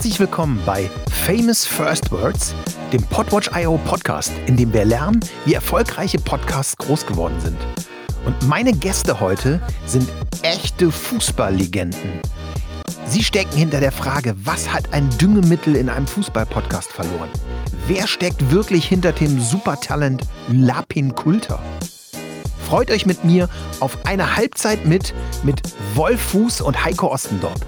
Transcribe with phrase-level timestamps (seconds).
[0.00, 0.90] Herzlich willkommen bei
[1.26, 2.54] Famous First Words,
[2.90, 7.58] dem Podwatch.io Podcast, in dem wir lernen, wie erfolgreiche Podcasts groß geworden sind.
[8.24, 10.08] Und meine Gäste heute sind
[10.40, 12.00] echte Fußballlegenden.
[13.04, 17.28] Sie stecken hinter der Frage, was hat ein Düngemittel in einem Fußballpodcast verloren?
[17.86, 21.58] Wer steckt wirklich hinter dem Supertalent Lapin Kulter?
[22.66, 25.12] Freut euch mit mir auf eine Halbzeit mit
[25.42, 25.60] mit
[25.94, 27.60] Wolf Fuß und Heiko Ostendorp.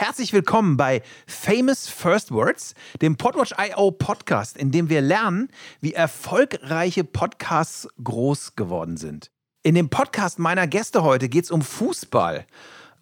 [0.00, 5.48] Herzlich willkommen bei Famous First Words, dem Podwatch.io Podcast, in dem wir lernen,
[5.80, 9.32] wie erfolgreiche Podcasts groß geworden sind.
[9.64, 12.46] In dem Podcast meiner Gäste heute geht es um Fußball.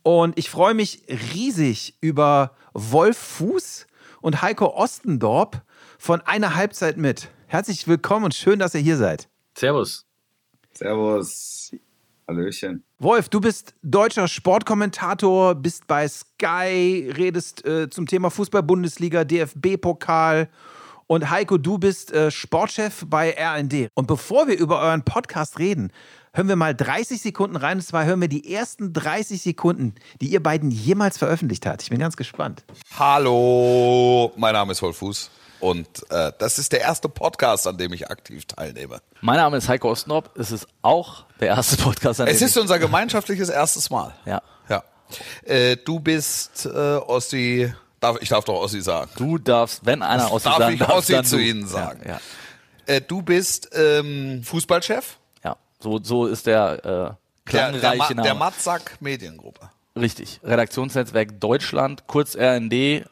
[0.05, 1.03] Und ich freue mich
[1.35, 3.87] riesig über Wolf Fuß
[4.23, 5.61] und Heiko Ostendorp
[5.99, 7.29] von einer Halbzeit mit.
[7.47, 9.29] Herzlich willkommen und schön, dass ihr hier seid.
[9.55, 10.07] Servus.
[10.73, 11.73] Servus.
[12.29, 12.83] Hallöchen.
[12.99, 20.49] Wolf, du bist deutscher Sportkommentator, bist bei Sky, redest äh, zum Thema Fußball-Bundesliga, DFB-Pokal.
[21.07, 23.91] Und Heiko, du bist äh, Sportchef bei RND.
[23.95, 25.93] Und bevor wir über euren Podcast reden,
[26.33, 27.77] hören wir mal 30 Sekunden rein.
[27.77, 31.83] Und zwar hören wir die ersten 30 Sekunden, die ihr beiden jemals veröffentlicht habt.
[31.83, 32.65] Ich bin ganz gespannt.
[32.99, 35.31] Hallo, mein Name ist Wolf Fuß.
[35.61, 39.01] Und äh, das ist der erste Podcast, an dem ich aktiv teilnehme.
[39.21, 40.31] Mein Name ist Heiko Ostendorp.
[40.39, 44.15] Es ist auch der erste Podcast, an dem Es ist unser gemeinschaftliches erstes Mal.
[44.27, 44.43] Ja.
[44.69, 44.83] Ja.
[45.45, 47.73] Äh, du bist äh, Ossi.
[48.01, 49.11] Darf, ich darf doch Ossi sagen.
[49.17, 51.43] Du darfst, wenn einer Ossi darf sagen ich darf, Ossi dann zu du.
[51.43, 52.01] Ihnen sagen.
[52.05, 52.21] Ja,
[52.89, 52.95] ja.
[52.95, 55.57] Äh, du bist ähm, Fußballchef ja.
[55.81, 58.23] So, so ist der äh, der, klangreiche der, Ma Name.
[58.23, 59.71] der Matzak Mediengruppe.
[59.97, 60.41] Richtig.
[60.45, 63.07] Redaktionsnetzwerk Deutschland, kurz RND.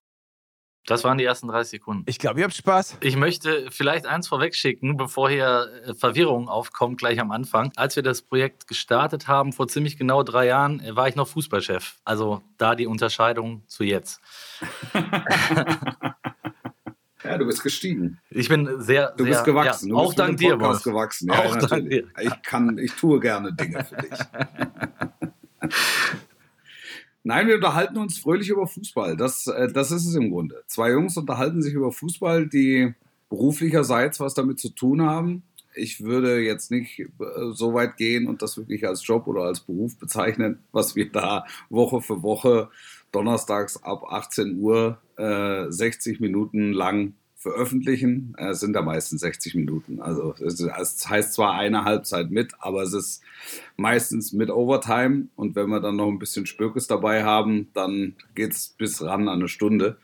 [0.87, 2.03] Das waren die ersten 30 Sekunden.
[2.07, 2.99] Ich glaube, ihr habt Spaß.
[3.01, 7.73] Ich möchte vielleicht eins vorwegschicken, bevor hier äh, Verwirrung aufkommt, gleich am Anfang.
[7.77, 11.27] Als wir das Projekt gestartet haben, vor ziemlich genau drei Jahren, äh, war ich noch
[11.29, 11.97] Fußballchef.
[12.05, 14.21] Also da die Unterscheidung zu jetzt.
[17.25, 18.21] Ja, du bist gestiegen.
[18.29, 19.89] Ich bin sehr, Du sehr, bist gewachsen.
[19.89, 20.95] Ja, du auch bist dank dir, Podcast Wolf.
[20.95, 21.29] gewachsen.
[21.29, 22.05] Ja, Auch ja, dank natürlich.
[22.21, 24.19] Ich kann, ich tue gerne Dinge für dich.
[27.27, 29.17] Nein, wir unterhalten uns fröhlich über Fußball.
[29.17, 30.63] Das, äh, das ist es im Grunde.
[30.67, 32.95] Zwei Jungs unterhalten sich über Fußball, die
[33.31, 35.43] beruflicherseits was damit zu tun haben.
[35.75, 37.07] Ich würde jetzt nicht äh,
[37.53, 41.47] so weit gehen und das wirklich als Job oder als Beruf bezeichnen, was wir da
[41.71, 42.69] Woche für Woche
[43.11, 47.15] donnerstags ab 18 Uhr äh, 60 Minuten lang
[47.45, 48.35] veröffentlichen.
[48.39, 50.01] Äh, Es sind da meistens 60 Minuten.
[50.01, 53.23] Also es es heißt zwar eine Halbzeit mit, aber es ist
[53.77, 55.29] meistens mit Overtime.
[55.37, 59.39] Und wenn wir dann noch ein bisschen Spökes dabei haben, dann geht's bis ran an
[59.41, 59.99] eine Stunde.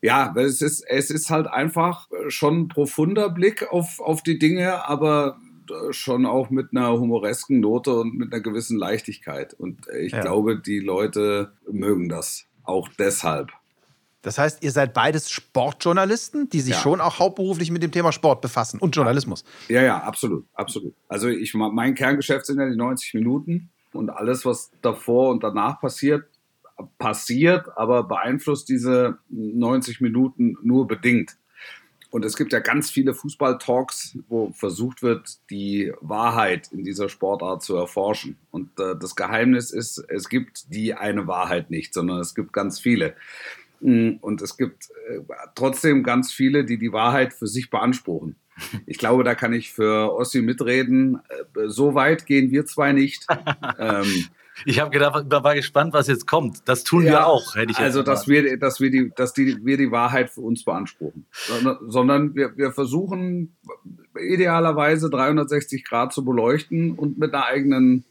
[0.00, 4.38] Ja, weil es ist, es ist halt einfach schon ein profunder Blick auf, auf die
[4.38, 5.36] Dinge, aber
[5.90, 9.52] schon auch mit einer humoresken Note und mit einer gewissen Leichtigkeit.
[9.54, 10.20] Und ich Ja.
[10.22, 13.50] glaube, die Leute mögen das auch deshalb.
[14.22, 16.80] Das heißt, ihr seid beides Sportjournalisten, die sich Ja.
[16.80, 19.44] schon auch hauptberuflich mit dem Thema Sport befassen und Journalismus.
[19.68, 20.94] Ja, ja, absolut, absolut.
[21.08, 25.80] Also ich mein Kerngeschäft sind ja die 90 Minuten und alles, was davor und danach
[25.80, 26.24] passiert,
[26.98, 31.36] passiert, aber beeinflusst diese 90 Minuten nur bedingt.
[32.10, 37.62] Und es gibt ja ganz viele Fußball-Talks, wo versucht wird, die Wahrheit in dieser Sportart
[37.62, 38.38] zu erforschen.
[38.50, 42.80] Und äh, das Geheimnis ist, es gibt die eine Wahrheit nicht, sondern es gibt ganz
[42.80, 43.14] viele.
[43.80, 45.20] Mm, Und es gibt äh,
[45.54, 48.36] trotzdem ganz viele, die die Wahrheit für sich beanspruchen.
[48.86, 51.20] Ich glaube, da kann ich für Ossi mitreden.
[51.54, 53.24] Äh, So weit gehen wir zwei nicht.
[53.78, 54.26] ähm,
[54.64, 56.68] Ich habe gedacht, war war gespannt, was jetzt kommt.
[56.68, 59.64] Das tun wir ja, auch, hätte ich Also, dass wir, dass wir die, dass die,
[59.64, 61.26] wir die Wahrheit für uns beanspruchen.
[61.30, 63.56] Sondern, sondern wir, wir versuchen
[64.18, 68.04] idealerweise 360 Grad zu beleuchten und mit einer eigenen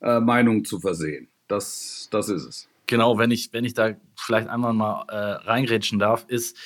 [0.00, 1.28] äh, Meinung zu versehen.
[1.48, 2.68] Das, das ist es.
[2.92, 5.16] Genau, wenn ich, wenn ich da vielleicht einmal mal äh,
[5.48, 6.58] reingrätschen darf, ist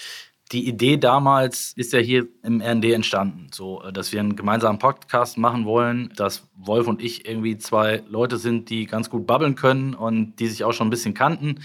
[0.51, 4.81] die Idee damals ist ja hier im RND entstanden, so äh, dass wir einen gemeinsamen
[4.81, 9.55] Podcast machen wollen, dass Wolf und ich irgendwie zwei Leute sind, die ganz gut babbeln
[9.55, 11.61] können und die sich auch schon ein bisschen kannten,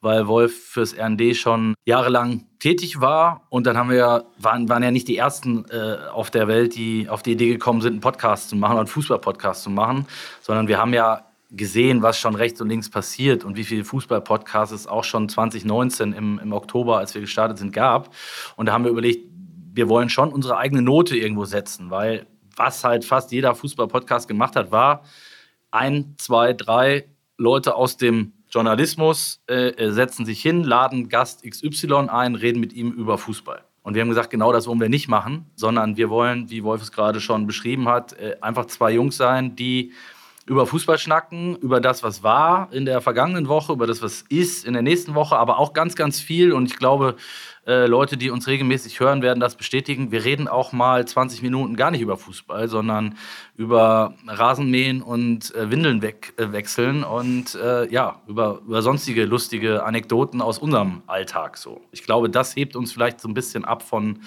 [0.00, 3.46] weil Wolf fürs RND schon jahrelang tätig war.
[3.50, 7.10] Und dann haben wir waren, waren ja nicht die ersten äh, auf der Welt, die
[7.10, 10.06] auf die Idee gekommen sind, einen Podcast zu machen oder einen Fußball-Podcast zu machen,
[10.40, 14.74] sondern wir haben ja gesehen, was schon rechts und links passiert und wie viele Fußball-Podcasts
[14.74, 18.14] es auch schon 2019 im, im Oktober, als wir gestartet sind, gab.
[18.56, 19.28] Und da haben wir überlegt,
[19.72, 22.26] wir wollen schon unsere eigene Note irgendwo setzen, weil
[22.56, 25.02] was halt fast jeder Fußball-Podcast gemacht hat, war
[25.70, 27.06] ein, zwei, drei
[27.36, 32.72] Leute aus dem Journalismus äh, äh, setzen sich hin, laden Gast XY ein, reden mit
[32.72, 33.62] ihm über Fußball.
[33.82, 36.82] Und wir haben gesagt, genau das wollen wir nicht machen, sondern wir wollen, wie Wolf
[36.82, 39.92] es gerade schon beschrieben hat, äh, einfach zwei Jungs sein, die
[40.46, 44.64] über Fußball schnacken, über das, was war in der vergangenen Woche, über das, was ist
[44.64, 46.52] in der nächsten Woche, aber auch ganz, ganz viel.
[46.52, 47.16] Und ich glaube,
[47.66, 50.12] äh, Leute, die uns regelmäßig hören, werden das bestätigen.
[50.12, 53.16] Wir reden auch mal 20 Minuten gar nicht über Fußball, sondern
[53.56, 59.82] über Rasenmähen und äh, Windeln weg, äh, wechseln und äh, ja, über, über sonstige lustige
[59.82, 61.56] Anekdoten aus unserem Alltag.
[61.56, 61.80] So.
[61.90, 64.20] Ich glaube, das hebt uns vielleicht so ein bisschen ab von,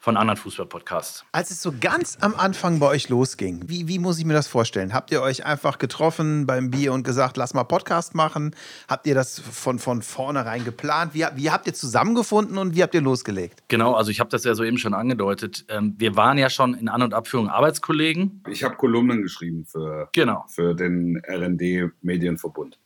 [0.00, 1.24] von anderen Fußball-Podcasts.
[1.32, 4.48] Als es so ganz am Anfang bei euch losging, wie, wie muss ich mir das
[4.48, 4.94] vorstellen?
[4.94, 8.54] Habt ihr euch einfach getroffen beim Bier und gesagt, lass mal Podcast machen?
[8.88, 11.12] Habt ihr das von, von vornherein geplant?
[11.12, 13.62] Wie, wie habt ihr zusammengefunden und wie habt ihr losgelegt?
[13.68, 15.64] Genau, also ich habe das ja soeben schon angedeutet.
[15.68, 18.42] Ähm, wir waren ja schon in An- und Abführung Arbeitskollegen.
[18.48, 20.44] Ich habe Kolumnen geschrieben für, Genau.
[20.48, 22.78] für den RND Medienverbund.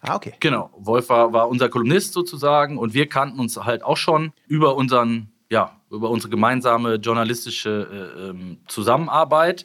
[0.00, 0.34] Ah, okay.
[0.40, 4.76] Genau, Wolf war, war unser Kolumnist sozusagen und wir kannten uns halt auch schon über
[4.76, 9.64] unseren, ja, über unsere gemeinsame journalistische äh, ähm, Zusammenarbeit.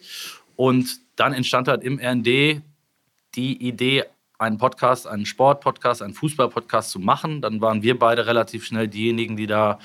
[0.55, 2.61] Und dann entstand halt im RND
[3.35, 4.05] die Idee,
[4.39, 7.41] einen Podcast, einen Sportpodcast, einen Fußballpodcast zu machen.
[7.41, 9.79] Dann waren wir beide relativ schnell diejenigen, die da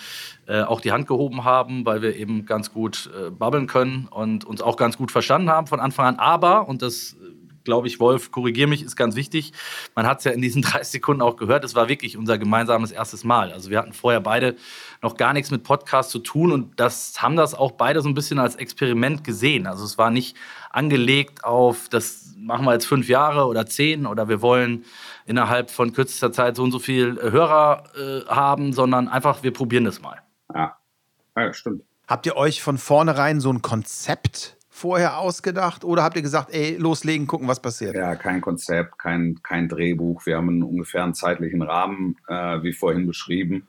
[0.47, 4.45] äh, auch die Hand gehoben haben, weil wir eben ganz gut äh, babbeln können und
[4.45, 6.17] uns auch ganz gut verstanden haben von Anfang an.
[6.21, 7.17] Aber, und das
[7.65, 9.53] glaube ich, Wolf, korrigier mich, ist ganz wichtig.
[9.95, 11.65] Man hat es ja in diesen 30 Sekunden auch gehört.
[11.65, 13.53] Es war wirklich unser gemeinsames erstes Mal.
[13.53, 14.57] Also wir hatten vorher beide
[15.03, 18.15] noch gar nichts mit Podcast zu tun und das haben das auch beide so ein
[18.15, 19.67] bisschen als Experiment gesehen.
[19.67, 20.37] Also es war nicht
[20.71, 24.85] angelegt auf, das machen wir jetzt fünf Jahre oder zehn oder wir wollen
[25.27, 29.53] innerhalb von kürzester Zeit so und so viel äh, Hörer äh, haben, sondern einfach, wir
[29.53, 30.21] probieren das mal.
[30.55, 30.77] Ja,
[31.37, 31.83] ja stimmt.
[32.07, 36.77] Habt ihr euch von vornherein so ein Konzept vorher ausgedacht oder habt ihr gesagt, ey,
[36.77, 37.95] loslegen, gucken, was passiert?
[37.95, 40.27] Ja, kein Konzept, kein, kein Drehbuch.
[40.27, 43.69] Wir haben einen ungefähr einen zeitlichen Rahmen, äh, wie vorhin beschrieben.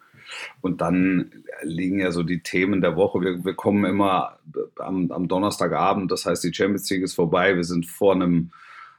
[0.62, 1.32] Und dann
[1.62, 3.22] liegen ja so die Themen der Woche.
[3.22, 4.40] Wir, wir kommen immer
[4.80, 7.56] am, am Donnerstagabend, das heißt, die Champions League ist vorbei.
[7.56, 8.50] Wir sind vor einem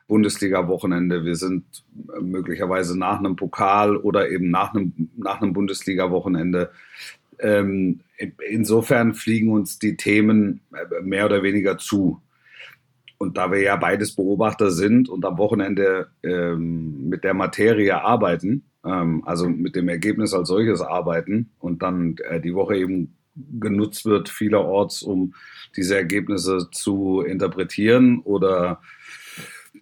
[0.06, 1.24] Bundesliga-Wochenende.
[1.24, 1.84] Wir sind
[2.20, 6.70] möglicherweise nach einem Pokal oder eben nach einem, nach einem Bundesliga-Wochenende.
[7.38, 8.00] Ähm,
[8.48, 10.60] insofern fliegen uns die Themen
[11.02, 12.20] mehr oder weniger zu.
[13.18, 18.64] Und da wir ja beides Beobachter sind und am Wochenende ähm, mit der Materie arbeiten,
[18.84, 23.16] ähm, also mit dem Ergebnis als solches arbeiten und dann äh, die Woche eben
[23.58, 25.34] genutzt wird vielerorts, um
[25.76, 28.80] diese Ergebnisse zu interpretieren oder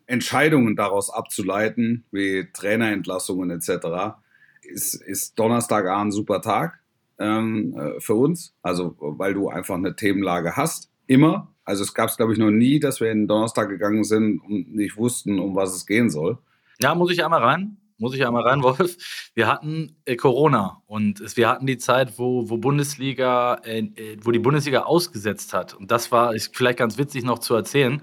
[0.07, 4.17] Entscheidungen daraus abzuleiten, wie Trainerentlassungen etc.,
[4.63, 6.81] ist, ist Donnerstagabend ein super Tag
[7.19, 8.55] ähm, äh, für uns.
[8.63, 10.91] Also, weil du einfach eine Themenlage hast.
[11.07, 11.55] Immer.
[11.65, 14.41] Also, es gab es, glaube ich, noch nie, dass wir in den Donnerstag gegangen sind
[14.41, 16.39] und nicht wussten, um was es gehen soll.
[16.81, 17.77] Ja, muss ich einmal rein?
[17.99, 18.97] Muss ich einmal rein, Wolf?
[19.35, 24.31] Wir hatten äh, Corona und es, wir hatten die Zeit, wo, wo Bundesliga, äh, wo
[24.31, 25.75] die Bundesliga ausgesetzt hat.
[25.75, 28.03] Und das war ist vielleicht ganz witzig noch zu erzählen,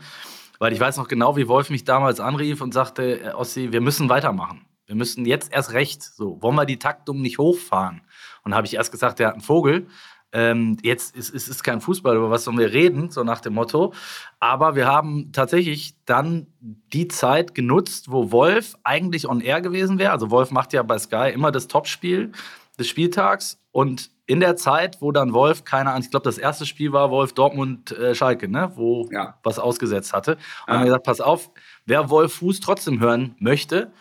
[0.59, 3.81] weil ich weiß noch genau, wie Wolf mich damals anrief und sagte, äh, Ossi, wir
[3.81, 4.65] müssen weitermachen.
[4.85, 6.03] Wir müssen jetzt erst recht.
[6.03, 8.01] So, wollen wir die Taktung nicht hochfahren?
[8.43, 9.87] Und habe ich erst gesagt, der hat einen Vogel.
[10.33, 13.53] Ähm, jetzt ist es ist kein Fußball, über was sollen wir reden, so nach dem
[13.53, 13.93] Motto.
[14.39, 20.13] Aber wir haben tatsächlich dann die Zeit genutzt, wo Wolf eigentlich on air gewesen wäre.
[20.13, 22.31] Also Wolf macht ja bei Sky immer das Topspiel
[22.79, 23.59] des Spieltags.
[23.73, 27.09] Und in der Zeit, wo dann Wolf, keine Ahnung, ich glaube, das erste Spiel war
[27.11, 28.71] Wolf Dortmund-Schalke, ne?
[28.75, 29.35] wo Ja.
[29.43, 30.31] was ausgesetzt hatte.
[30.33, 30.73] Und Ja.
[30.73, 31.49] haben wir gesagt, pass auf,
[31.85, 33.91] wer Wolf Fuß trotzdem hören möchte,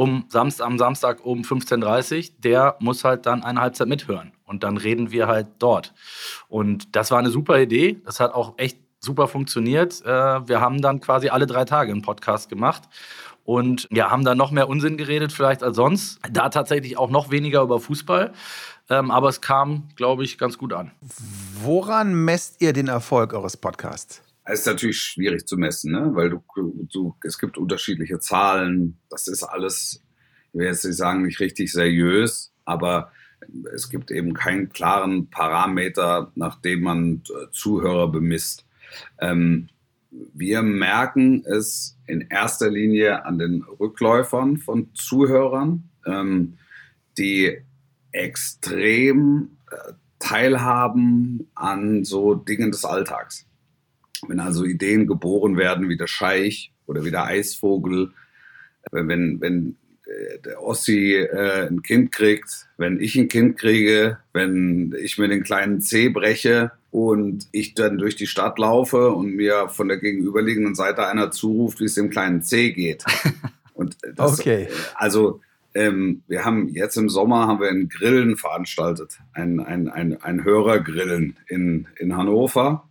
[0.00, 4.32] um Samstag, am Samstag um 15.30 Uhr, der muss halt dann eine Halbzeit mithören.
[4.46, 5.92] Und dann reden wir halt dort.
[6.48, 8.00] Und das war eine super Idee.
[8.06, 10.00] Das hat auch echt super funktioniert.
[10.06, 12.84] Äh, Wir haben dann quasi alle drei Tage einen Podcast gemacht.
[13.44, 16.18] Und ja, haben da noch mehr Unsinn geredet vielleicht als sonst.
[16.32, 18.32] Da tatsächlich auch noch weniger über Fußball.
[18.88, 20.92] Ähm, aber es kam, glaube ich, ganz gut an.
[21.62, 24.22] Woran messt ihr den Erfolg eures Podcasts?
[24.44, 26.10] Es ist natürlich schwierig zu messen, ne?
[26.14, 26.42] weil du,
[26.92, 28.98] du, es gibt unterschiedliche Zahlen.
[29.08, 30.02] Das ist alles,
[30.52, 33.12] ich will jetzt nicht sagen, nicht richtig seriös, aber
[33.74, 38.66] es gibt eben keinen klaren Parameter, nach dem man äh, Zuhörer bemisst.
[39.18, 39.68] Ähm,
[40.10, 46.58] wir merken es in erster Linie an den Rückläufern von Zuhörern, ähm,
[47.16, 47.58] die
[48.12, 53.46] extrem äh, teilhaben an so Dingen des Alltags.
[54.26, 58.12] Wenn also Ideen geboren werden wie der Scheich oder wie der Eisvogel,
[58.90, 59.76] wenn, wenn,
[60.10, 65.28] äh, der Ossi äh, ein Kind kriegt, wenn ich ein Kind kriege, wenn ich mir
[65.28, 69.98] den kleinen Zeh breche und ich dann durch die Stadt laufe und mir von der
[69.98, 73.04] gegenüberliegenden Seite einer zuruft, wie es dem kleinen Zeh geht.
[73.72, 74.68] Und das, Okay.
[74.94, 75.40] Also
[75.72, 80.44] ähm, wir haben jetzt im Sommer haben wir ein Grillen veranstaltet, ein, ein, ein, ein
[80.44, 82.86] Hörergrillen in, in Hannover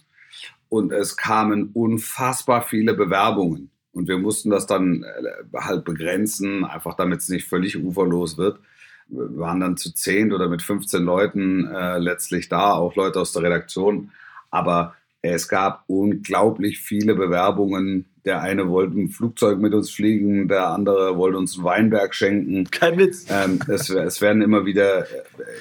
[0.69, 3.71] und es kamen unfassbar viele Bewerbungen.
[3.91, 8.59] Und wir mussten das dann äh, halt begrenzen, einfach damit es nicht völlig uferlos wird.
[9.07, 13.33] Wir waren dann zu zehn oder mit 15 Leuten äh, letztlich da, auch Leute aus
[13.33, 14.11] der Redaktion.
[14.51, 18.05] Aber es gab unglaublich viele Bewerbungen.
[18.23, 22.69] Der eine wollte ein Flugzeug mit uns fliegen, der andere wollte uns einen Weinberg schenken.
[22.69, 23.25] Kein Witz.
[23.29, 25.07] Ähm, es, es, werden immer wieder,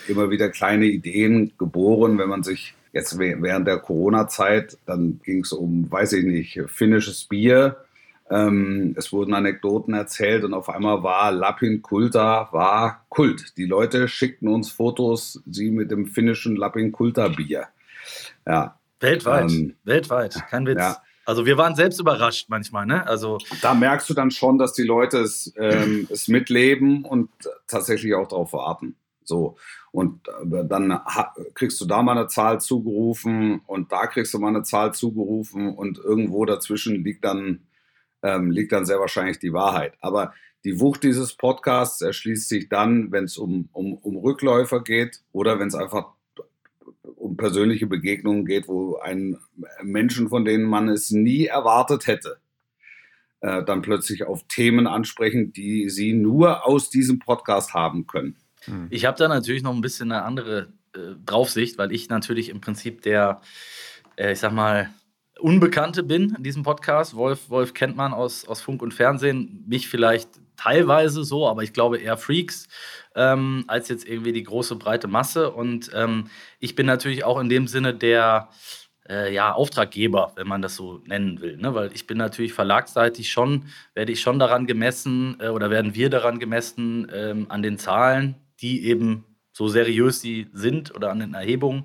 [0.06, 5.52] immer wieder kleine Ideen geboren, wenn man sich jetzt während der Corona-Zeit, dann ging es
[5.52, 7.76] um, weiß ich nicht, finnisches Bier.
[8.30, 13.56] Ähm, es wurden Anekdoten erzählt und auf einmal war Lapin Kulta war Kult.
[13.56, 17.68] Die Leute schickten uns Fotos, sie mit dem finnischen Lapin Kulta Bier.
[18.46, 20.78] Ja, Weltweit, ähm, weltweit, kein Witz.
[20.78, 21.02] Ja.
[21.24, 23.06] Also wir waren selbst überrascht manchmal, ne?
[23.06, 27.28] Also da merkst du dann schon, dass die Leute es, ähm, es mitleben und
[27.66, 28.96] tatsächlich auch darauf warten.
[29.28, 29.56] So
[29.92, 31.00] und äh, dann
[31.54, 35.74] kriegst du da mal eine Zahl zugerufen und da kriegst du mal eine Zahl zugerufen
[35.74, 37.66] und irgendwo dazwischen liegt dann
[38.22, 39.94] ähm, liegt dann sehr wahrscheinlich die Wahrheit.
[40.00, 40.32] Aber
[40.64, 45.60] die Wucht dieses Podcasts erschließt sich dann, wenn es um, um, um Rückläufer geht oder
[45.60, 46.12] wenn es einfach
[47.16, 49.38] um persönliche Begegnungen geht, wo ein
[49.82, 52.40] Menschen, von denen man es nie erwartet hätte,
[53.40, 58.36] äh, dann plötzlich auf Themen ansprechen, die sie nur aus diesem Podcast haben können.
[58.68, 58.86] Hm.
[58.90, 62.60] Ich habe da natürlich noch ein bisschen eine andere äh, Draufsicht, weil ich natürlich im
[62.60, 63.40] Prinzip der,
[64.16, 64.90] äh, ich sag mal,
[65.38, 67.14] Unbekannte bin in diesem Podcast.
[67.14, 71.72] Wolf, Wolf kennt man aus, aus Funk und Fernsehen, mich vielleicht teilweise so, aber ich
[71.72, 72.66] glaube eher Freaks
[73.14, 75.50] ähm, als jetzt irgendwie die große breite Masse.
[75.50, 78.48] Und ähm, ich bin natürlich auch in dem Sinne der
[79.08, 81.56] äh, ja, Auftraggeber, wenn man das so nennen will.
[81.56, 81.74] Ne?
[81.74, 86.10] Weil ich bin natürlich verlagsseitig schon, werde ich schon daran gemessen äh, oder werden wir
[86.10, 91.34] daran gemessen ähm, an den Zahlen, die eben so seriös sie sind oder an den
[91.34, 91.84] Erhebungen.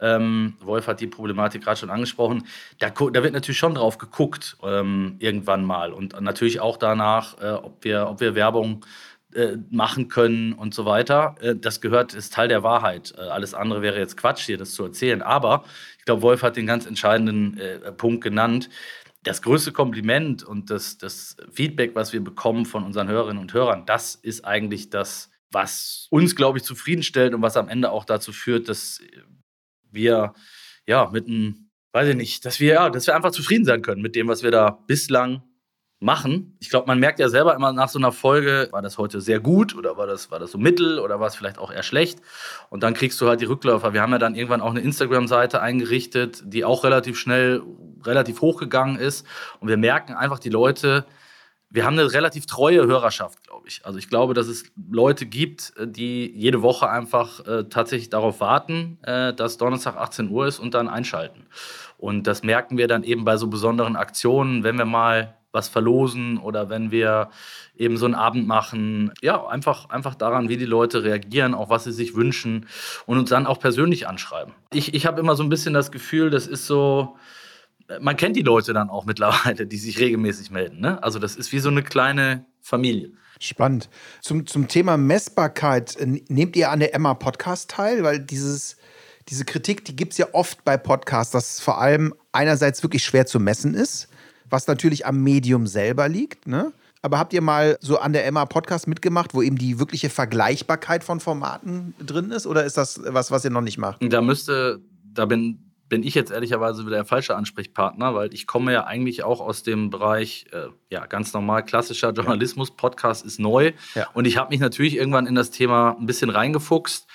[0.00, 2.46] Ähm, Wolf hat die Problematik gerade schon angesprochen.
[2.78, 5.92] Da, da, wird natürlich schon drauf geguckt, ähm, irgendwann mal.
[5.92, 8.86] Und natürlich auch danach, äh, ob, wir, ob wir Werbung
[9.34, 11.34] äh, machen können und so weiter.
[11.40, 13.14] Äh, das gehört, ist Teil der Wahrheit.
[13.16, 15.22] Äh, alles andere wäre jetzt Quatsch, hier das zu erzählen.
[15.22, 15.64] Aber
[15.98, 18.70] ich glaube, Wolf hat den ganz entscheidenden äh, Punkt genannt.
[19.22, 23.84] Das größte Kompliment und das, das Feedback, was wir bekommen von unseren Hörerinnen und Hörern,
[23.84, 28.32] das ist eigentlich das, was uns, glaube ich, zufriedenstellt und was am Ende auch dazu
[28.32, 29.00] führt, dass
[29.90, 30.34] wir
[30.86, 34.02] ja mit einem, weiß ich nicht, dass wir ja, dass wir einfach zufrieden sein können
[34.02, 35.42] mit dem, was wir da bislang
[36.00, 36.56] machen.
[36.60, 39.38] Ich glaube, man merkt ja selber immer nach so einer Folge, war das heute sehr
[39.38, 42.20] gut oder war das, war das so mittel oder war es vielleicht auch eher schlecht?
[42.70, 43.92] Und dann kriegst du halt die Rückläufer.
[43.92, 47.62] Wir haben ja dann irgendwann auch eine Instagram-Seite eingerichtet, die auch relativ schnell,
[48.02, 49.26] relativ hochgegangen ist.
[49.60, 51.04] Und wir merken einfach, die Leute,
[51.70, 53.86] wir haben eine relativ treue Hörerschaft, glaube ich.
[53.86, 58.98] Also ich glaube, dass es Leute gibt, die jede Woche einfach äh, tatsächlich darauf warten,
[59.02, 61.46] äh, dass Donnerstag 18 Uhr ist und dann einschalten.
[61.96, 66.38] Und das merken wir dann eben bei so besonderen Aktionen, wenn wir mal was verlosen
[66.38, 67.30] oder wenn wir
[67.76, 69.12] eben so einen Abend machen.
[69.20, 72.66] Ja, einfach, einfach daran, wie die Leute reagieren, auch was sie sich wünschen
[73.06, 74.54] und uns dann auch persönlich anschreiben.
[74.72, 77.16] Ich, ich habe immer so ein bisschen das Gefühl, das ist so,
[78.00, 80.80] man kennt die Leute dann auch mittlerweile, die sich regelmäßig melden.
[80.80, 81.02] Ne?
[81.02, 83.12] Also das ist wie so eine kleine Familie.
[83.40, 83.88] Spannend.
[84.20, 85.96] Zum, zum Thema Messbarkeit,
[86.28, 88.02] nehmt ihr an der Emma Podcast teil?
[88.02, 88.76] Weil dieses,
[89.28, 93.02] diese Kritik, die gibt es ja oft bei Podcasts, dass es vor allem einerseits wirklich
[93.02, 94.08] schwer zu messen ist
[94.50, 96.46] was natürlich am Medium selber liegt.
[96.46, 96.72] Ne?
[97.02, 101.02] Aber habt ihr mal so an der Emma Podcast mitgemacht, wo eben die wirkliche Vergleichbarkeit
[101.04, 102.46] von Formaten drin ist?
[102.46, 104.00] Oder ist das was, was ihr noch nicht macht?
[104.02, 108.72] Da müsste, da bin, bin ich jetzt ehrlicherweise wieder der falsche Ansprechpartner, weil ich komme
[108.72, 112.70] ja eigentlich auch aus dem Bereich, äh, ja, ganz normal klassischer Journalismus.
[112.70, 113.72] Podcast ist neu.
[113.94, 114.08] Ja.
[114.14, 117.06] Und ich habe mich natürlich irgendwann in das Thema ein bisschen reingefuchst.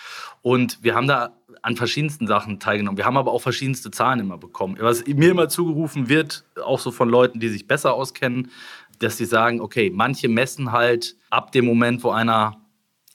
[0.42, 2.98] Und wir haben da an verschiedensten Sachen teilgenommen.
[2.98, 4.78] Wir haben aber auch verschiedenste Zahlen immer bekommen.
[4.80, 8.52] Was mir immer zugerufen wird, auch so von Leuten, die sich besser auskennen,
[9.00, 12.62] dass sie sagen, okay, manche messen halt ab dem Moment, wo einer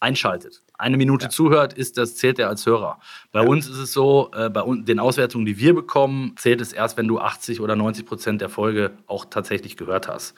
[0.01, 0.63] einschaltet.
[0.81, 1.31] Eine Minute ja.
[1.31, 3.01] zuhört, ist das zählt er als Hörer.
[3.33, 3.47] Bei ja.
[3.47, 7.07] uns ist es so, äh, bei den Auswertungen, die wir bekommen, zählt es erst, wenn
[7.07, 10.35] du 80 oder 90 Prozent der Folge auch tatsächlich gehört hast.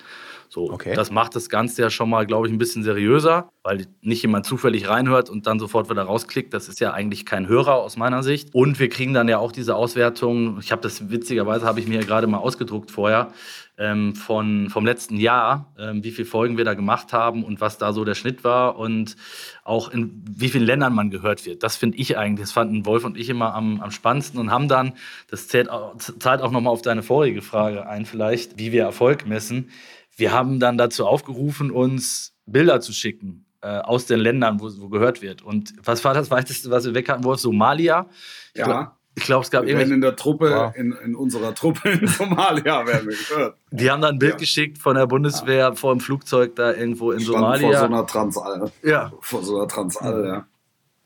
[0.52, 0.94] So, okay.
[0.94, 4.44] Das macht das Ganze ja schon mal, glaube ich, ein bisschen seriöser, weil nicht jemand
[4.44, 6.52] zufällig reinhört und dann sofort wieder rausklickt.
[6.52, 8.54] Das ist ja eigentlich kein Hörer aus meiner Sicht.
[8.54, 10.58] Und wir kriegen dann ja auch diese Auswertung.
[10.60, 13.32] Ich habe das witzigerweise, habe ich mir gerade mal ausgedruckt vorher,
[13.78, 17.78] ähm, von, vom letzten Jahr, ähm, wie viele Folgen wir da gemacht haben und was
[17.78, 19.16] da so der Schnitt war und
[19.64, 21.62] auch in wie vielen Ländern man gehört wird.
[21.62, 24.68] Das finde ich eigentlich, das fanden Wolf und ich immer am, am spannendsten und haben
[24.68, 24.92] dann,
[25.30, 29.70] das zählt, zahlt auch nochmal auf deine vorige Frage ein vielleicht, wie wir Erfolg messen
[30.16, 34.88] wir haben dann dazu aufgerufen, uns Bilder zu schicken äh, aus den Ländern, wo, wo
[34.88, 35.42] gehört wird.
[35.42, 37.24] Und was war das weiteste, was wir weg hatten?
[37.24, 38.06] Wo Somalia?
[38.54, 38.96] Ja.
[39.14, 39.94] ich glaube, es gab Wir irgendwie.
[39.94, 40.74] in der Truppe, Wow.
[40.76, 43.56] in, in unserer Truppe in Somalia werden wir gehört.
[43.70, 44.38] Die haben da ein Bild Ja.
[44.38, 47.84] geschickt von der Bundeswehr vor dem Flugzeug da irgendwo in Stand vor so Somalia.
[47.84, 48.72] einer Transall.
[48.82, 49.12] Ja.
[49.20, 50.46] Vor so einer Transall, ja.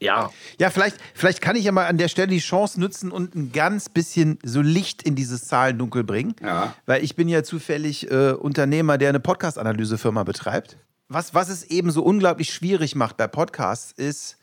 [0.00, 3.34] Ja, Ja, vielleicht, vielleicht kann ich ja mal an der Stelle die Chance nutzen und
[3.34, 6.34] ein ganz bisschen so Licht in dieses Zahlendunkel bringen.
[6.42, 6.74] Ja.
[6.84, 10.76] Weil ich bin ja zufällig äh, Unternehmer, der eine Podcast-Analysefirma betreibt.
[11.08, 14.36] Was, was es eben so unglaublich schwierig macht bei Podcasts, ist,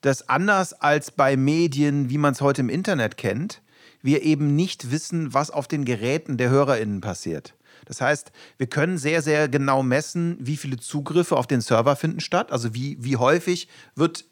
[0.00, 3.62] dass anders als bei Medien, wie man es heute im Internet kennt,
[4.02, 7.54] wir eben nicht wissen, was auf den Geräten der HörerInnen passiert.
[7.84, 12.20] Das heißt, wir können sehr, sehr genau messen, wie viele Zugriffe auf den Server finden
[12.20, 12.50] statt.
[12.50, 14.24] Also wie, wie häufig wird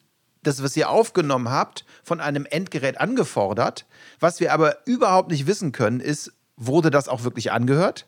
[0.46, 3.86] das, was ihr aufgenommen habt, von einem Endgerät angefordert.
[4.20, 8.06] Was wir aber überhaupt nicht wissen können, ist, wurde das auch wirklich angehört?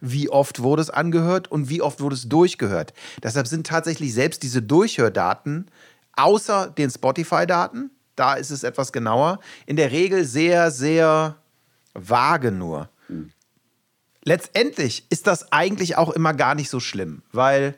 [0.00, 2.92] Wie oft wurde es angehört und wie oft wurde es durchgehört?
[3.22, 5.70] Deshalb sind tatsächlich selbst diese Durchhördaten,
[6.14, 11.36] außer den Spotify-Daten, da ist es etwas genauer, in der Regel sehr, sehr
[11.94, 12.90] vage nur.
[14.24, 17.74] Letztendlich ist das eigentlich auch immer gar nicht so schlimm, weil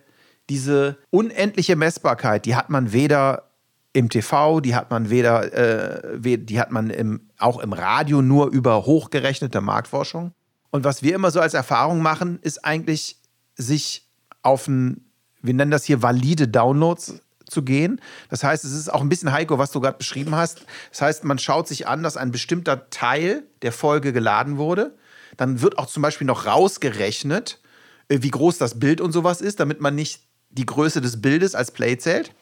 [0.49, 3.50] diese unendliche Messbarkeit, die hat man weder
[3.93, 8.49] im TV, die hat man weder, äh, die hat man im, auch im Radio nur
[8.51, 10.33] über hochgerechnete Marktforschung.
[10.71, 13.17] Und was wir immer so als Erfahrung machen, ist eigentlich,
[13.57, 14.09] sich
[14.43, 15.05] auf ein,
[15.43, 18.01] wir nennen das hier valide Downloads zu gehen.
[18.29, 20.65] Das heißt, es ist auch ein bisschen Heiko, was du gerade beschrieben hast.
[20.91, 24.97] Das heißt, man schaut sich an, dass ein bestimmter Teil der Folge geladen wurde.
[25.37, 27.61] Dann wird auch zum Beispiel noch rausgerechnet,
[28.09, 31.55] äh, wie groß das Bild und sowas ist, damit man nicht die Größe des Bildes
[31.55, 32.33] als Play zählt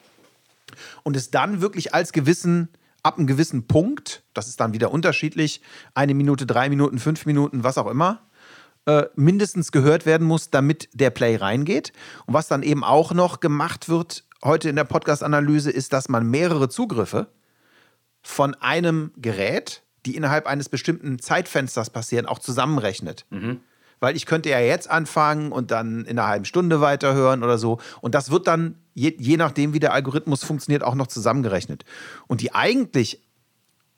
[1.03, 2.69] und es dann wirklich als gewissen,
[3.03, 5.61] ab einem gewissen Punkt, das ist dann wieder unterschiedlich,
[5.93, 8.29] eine Minute, drei Minuten, fünf Minuten, was auch immer,
[8.85, 11.93] äh, mindestens gehört werden muss, damit der Play reingeht.
[12.25, 16.25] Und was dann eben auch noch gemacht wird heute in der Podcast-Analyse, ist, dass man
[16.25, 17.27] mehrere Zugriffe
[18.21, 23.25] von einem Gerät, die innerhalb eines bestimmten Zeitfensters passieren, auch zusammenrechnet.
[23.99, 27.79] Weil ich könnte ja jetzt anfangen und dann in einer halben Stunde weiterhören oder so.
[27.99, 31.85] Und das wird dann, je, je nachdem, wie der Algorithmus funktioniert, auch noch zusammengerechnet.
[32.27, 33.21] Und die eigentlich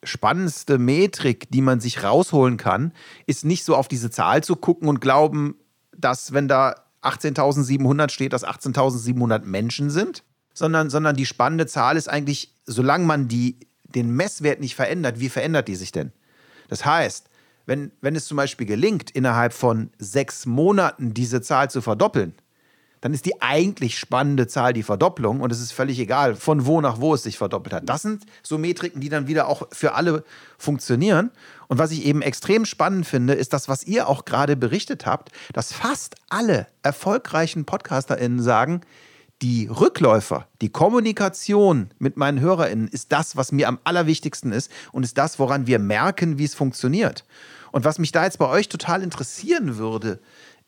[0.04, 2.94] spannendste Metrik, die man sich rausholen kann,
[3.26, 5.56] ist nicht so auf diese Zahl zu gucken und glauben,
[5.98, 12.10] dass wenn da 18.700 steht, dass 18.700 Menschen sind, sondern, sondern die spannende Zahl ist
[12.10, 16.12] eigentlich, solange man die, den Messwert nicht verändert, wie verändert die sich denn?
[16.68, 17.28] Das heißt,
[17.66, 22.34] wenn, wenn es zum Beispiel gelingt, innerhalb von sechs Monaten diese Zahl zu verdoppeln,
[23.02, 26.80] dann ist die eigentlich spannende Zahl die Verdopplung und es ist völlig egal, von wo
[26.82, 27.90] nach wo es sich verdoppelt hat.
[27.90, 30.24] Das sind so Metriken, die dann wieder auch für alle
[30.58, 31.32] funktionieren.
[31.68, 35.32] Und was ich eben extrem spannend finde, ist das, was ihr auch gerade berichtet habt,
[35.54, 38.82] dass fast alle erfolgreichen PodcasterInnen sagen,
[39.42, 45.04] die Rückläufer, die Kommunikation mit meinen HörerInnen ist das, was mir am allerwichtigsten ist und
[45.04, 47.26] ist das, woran wir merken, wie es funktioniert.
[47.72, 50.20] Und was mich da jetzt bei euch total interessieren würde,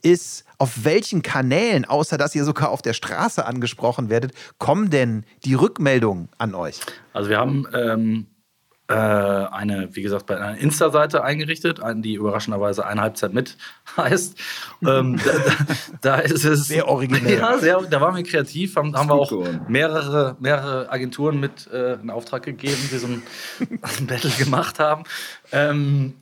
[0.04, 5.26] ist, auf welchen Kanälen, außer dass ihr sogar auf der Straße angesprochen werdet, kommen denn
[5.46, 6.80] die Rückmeldungen an euch?
[7.13, 8.28] Also wir haben ähm,
[8.89, 13.56] äh, eine, wie gesagt, bei einer Insta-Seite eingerichtet, ein- die überraschenderweise eine Halbzeit mit
[13.98, 14.38] heißt.
[14.86, 17.38] ähm, da, da, da ist es Sehr originell.
[17.39, 19.32] Ja, sehr, da waren wir kreativ, haben, haben wir auch
[19.70, 23.24] mehrere, mehrere Agenturen mit äh, in Auftrag gegeben, die so ein,
[24.00, 25.04] ein Battle gemacht haben.
[25.54, 26.16] Ähm,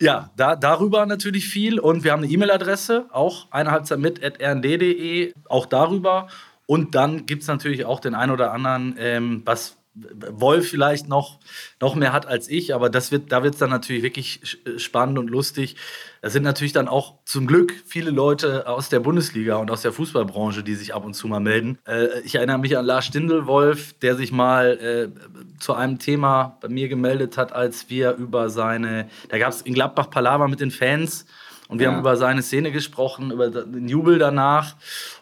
[0.00, 1.78] ja, da, darüber natürlich viel.
[1.78, 6.28] Und wir haben eine E-Mail-Adresse, auch eine Halbzeit mit rnd.de, auch darüber.
[6.66, 11.38] Und dann gibt es natürlich auch den einen oder anderen, ähm, was Wolf vielleicht noch,
[11.80, 14.78] noch mehr hat als ich, aber das wird, da wird es dann natürlich wirklich sch-
[14.80, 15.76] spannend und lustig.
[16.20, 19.92] Es sind natürlich dann auch zum Glück viele Leute aus der Bundesliga und aus der
[19.92, 21.78] Fußballbranche, die sich ab und zu mal melden.
[21.86, 26.68] Äh, ich erinnere mich an Lars Stindelwolf, der sich mal äh, zu einem Thema bei
[26.68, 30.72] mir gemeldet hat, als wir über seine, da gab es in Gladbach Palaver mit den
[30.72, 31.24] Fans
[31.68, 31.92] und wir Ja.
[31.92, 34.74] haben über seine Szene gesprochen, über den Jubel danach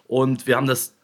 [0.07, 0.95] und wir haben das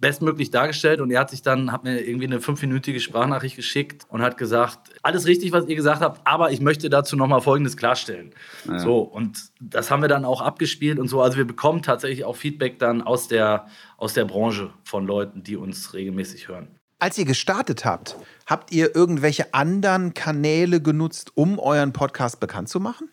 [0.00, 4.22] bestmöglich dargestellt und er hat sich dann, hat mir irgendwie eine fünfminütige Sprachnachricht geschickt und
[4.22, 8.32] hat gesagt, alles richtig, was ihr gesagt habt, aber ich möchte dazu nochmal Folgendes klarstellen.
[8.76, 11.20] So, und das haben wir dann auch abgespielt und so.
[11.20, 15.56] Also wir bekommen tatsächlich auch Feedback dann aus der, aus der Branche von Leuten, die
[15.56, 16.68] uns regelmäßig hören.
[17.00, 22.80] Als ihr gestartet habt, habt ihr irgendwelche anderen Kanäle genutzt, um euren Podcast bekannt zu
[22.80, 23.08] machen?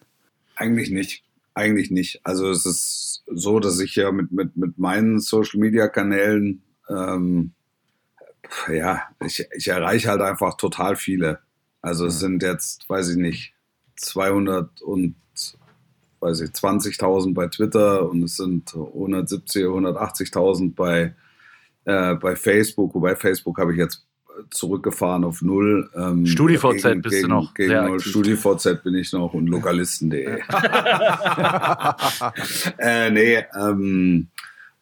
[0.55, 1.23] Eigentlich nicht.
[1.53, 2.19] Eigentlich nicht.
[2.23, 7.51] Also es ist so, dass ich ja mit, mit, mit meinen Social Media Kanälen, ähm,
[8.71, 11.39] ja, ich, ich erreiche halt einfach total viele.
[11.81, 13.53] Also es sind jetzt, weiß ich nicht,
[13.97, 15.15] 200 und
[16.19, 21.13] weiß ich, 20.000 bei Twitter und es sind 170, 180.000 bei,
[21.85, 22.95] äh, bei Facebook.
[22.95, 24.05] Wobei Facebook habe ich jetzt
[24.49, 25.89] zurückgefahren auf null.
[25.95, 27.99] Ähm, StudiVZ gegen- bist du gegen- noch Gegen null.
[27.99, 30.39] StudiVZ bin ich noch und Lokalisten.de.
[32.79, 34.27] äh, nee, ähm,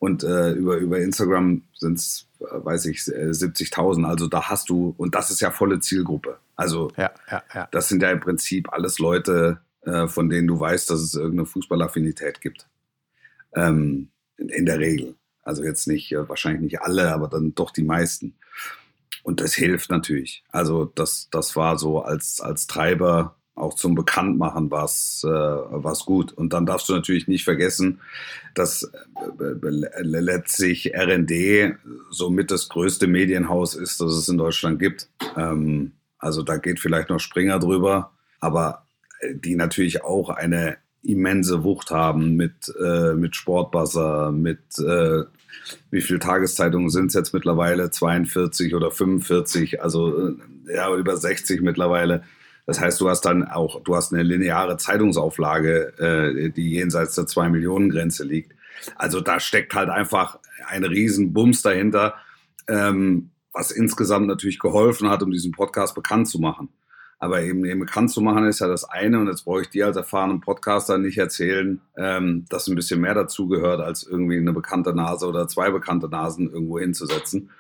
[0.04, 4.06] und äh, über, über Instagram sind es, weiß ich, äh, 70.000.
[4.06, 6.40] Also da hast du, und das ist ja volle Zielgruppe.
[6.58, 7.70] Also Ja, ja, ja.
[7.72, 11.46] das sind ja im Prinzip alles Leute, äh, von denen du weißt, dass es irgendeine
[11.46, 12.68] Fußballaffinität gibt.
[13.56, 15.16] Ähm, in, in der Regel.
[15.42, 18.36] Also jetzt nicht, äh, wahrscheinlich nicht alle, aber dann doch die meisten.
[19.24, 20.44] Und das hilft natürlich.
[20.50, 26.32] Also das, das war so als, als Treiber auch zum Bekanntmachen was äh, was gut.
[26.32, 28.02] Und dann darfst du natürlich nicht vergessen,
[28.56, 28.84] dass
[29.40, 31.76] äh, äh, letztlich RND
[32.10, 35.10] somit das größte Medienhaus ist, das es in Deutschland gibt.
[35.38, 38.86] Ähm, also da geht vielleicht noch Springer drüber, aber
[39.20, 45.24] äh, die natürlich auch eine immense Wucht haben mit, äh, mit Sportbuzzer, mit äh,
[45.92, 47.92] wie viele Tageszeitungen sind es jetzt mittlerweile?
[47.92, 50.36] 42 oder 45, also äh,
[50.74, 52.24] ja, über 60 mittlerweile.
[52.66, 57.26] Das heißt, du hast dann auch, du hast eine lineare Zeitungsauflage, äh, die jenseits der
[57.26, 58.54] 2-Millionen-Grenze liegt.
[58.96, 62.16] Also da steckt halt einfach ein riesen Bums dahinter,
[62.68, 66.70] ähm, was insgesamt natürlich geholfen hat, um diesen Podcast bekannt zu machen.
[67.24, 69.86] Aber eben, eben bekannt zu machen ist ja das eine und jetzt brauche ich dir
[69.86, 74.94] als erfahrenen Podcaster nicht erzählen, ähm, dass ein bisschen mehr dazugehört, als irgendwie eine bekannte
[74.94, 77.52] Nase oder zwei bekannte Nasen irgendwo hinzusetzen.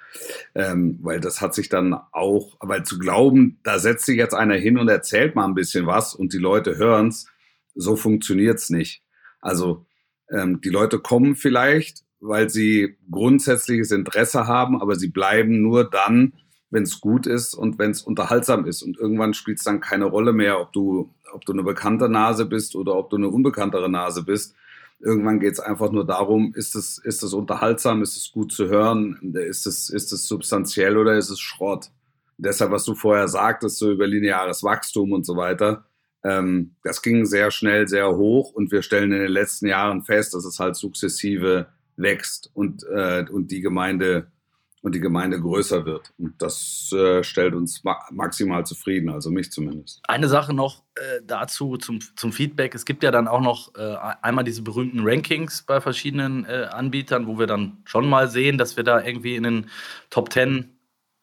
[0.53, 4.55] Ähm, weil das hat sich dann auch, weil zu glauben, da setzt sich jetzt einer
[4.55, 7.27] hin und erzählt mal ein bisschen was und die Leute hören's,
[7.73, 9.01] so funktioniert's nicht.
[9.39, 9.85] Also
[10.29, 16.33] ähm, die Leute kommen vielleicht, weil sie grundsätzliches Interesse haben, aber sie bleiben nur dann,
[16.73, 18.81] wenn es gut ist und wenn es unterhaltsam ist.
[18.81, 22.47] Und irgendwann spielt es dann keine Rolle mehr, ob du, ob du eine bekannte Nase
[22.47, 24.55] bist oder ob du eine unbekanntere Nase bist.
[24.99, 28.69] Irgendwann geht es einfach nur darum, ist es, ist es unterhaltsam, ist es gut zu
[28.69, 31.91] hören, ist es, ist es substanziell oder ist es Schrott?
[32.37, 35.85] Deshalb, was du vorher sagtest, so über lineares Wachstum und so weiter,
[36.23, 40.33] ähm, das ging sehr schnell, sehr hoch und wir stellen in den letzten Jahren fest,
[40.33, 44.31] dass es halt sukzessive wächst und, äh, und die Gemeinde
[44.83, 46.13] und die Gemeinde größer wird.
[46.17, 50.01] Und das äh, stellt uns ma maximal zufrieden, also mich zumindest.
[50.07, 52.75] Eine Sache noch äh, dazu zum, zum Feedback.
[52.75, 57.27] Es gibt ja dann auch noch äh, einmal diese berühmten Rankings bei verschiedenen äh, Anbietern,
[57.27, 59.69] wo wir dann schon mal sehen, dass wir da irgendwie in den
[60.09, 60.69] Top 10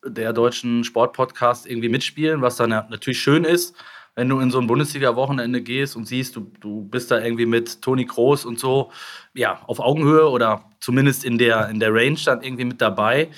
[0.06, 3.76] der deutschen Sportpodcasts irgendwie mitspielen, was dann ja natürlich schön ist,
[4.20, 7.80] wenn du in so ein Bundesliga-Wochenende gehst und siehst, du, du bist da irgendwie mit
[7.80, 8.92] Toni Kroos und so,
[9.32, 13.30] ja, auf Augenhöhe oder zumindest in der, in der Range dann irgendwie mit dabei.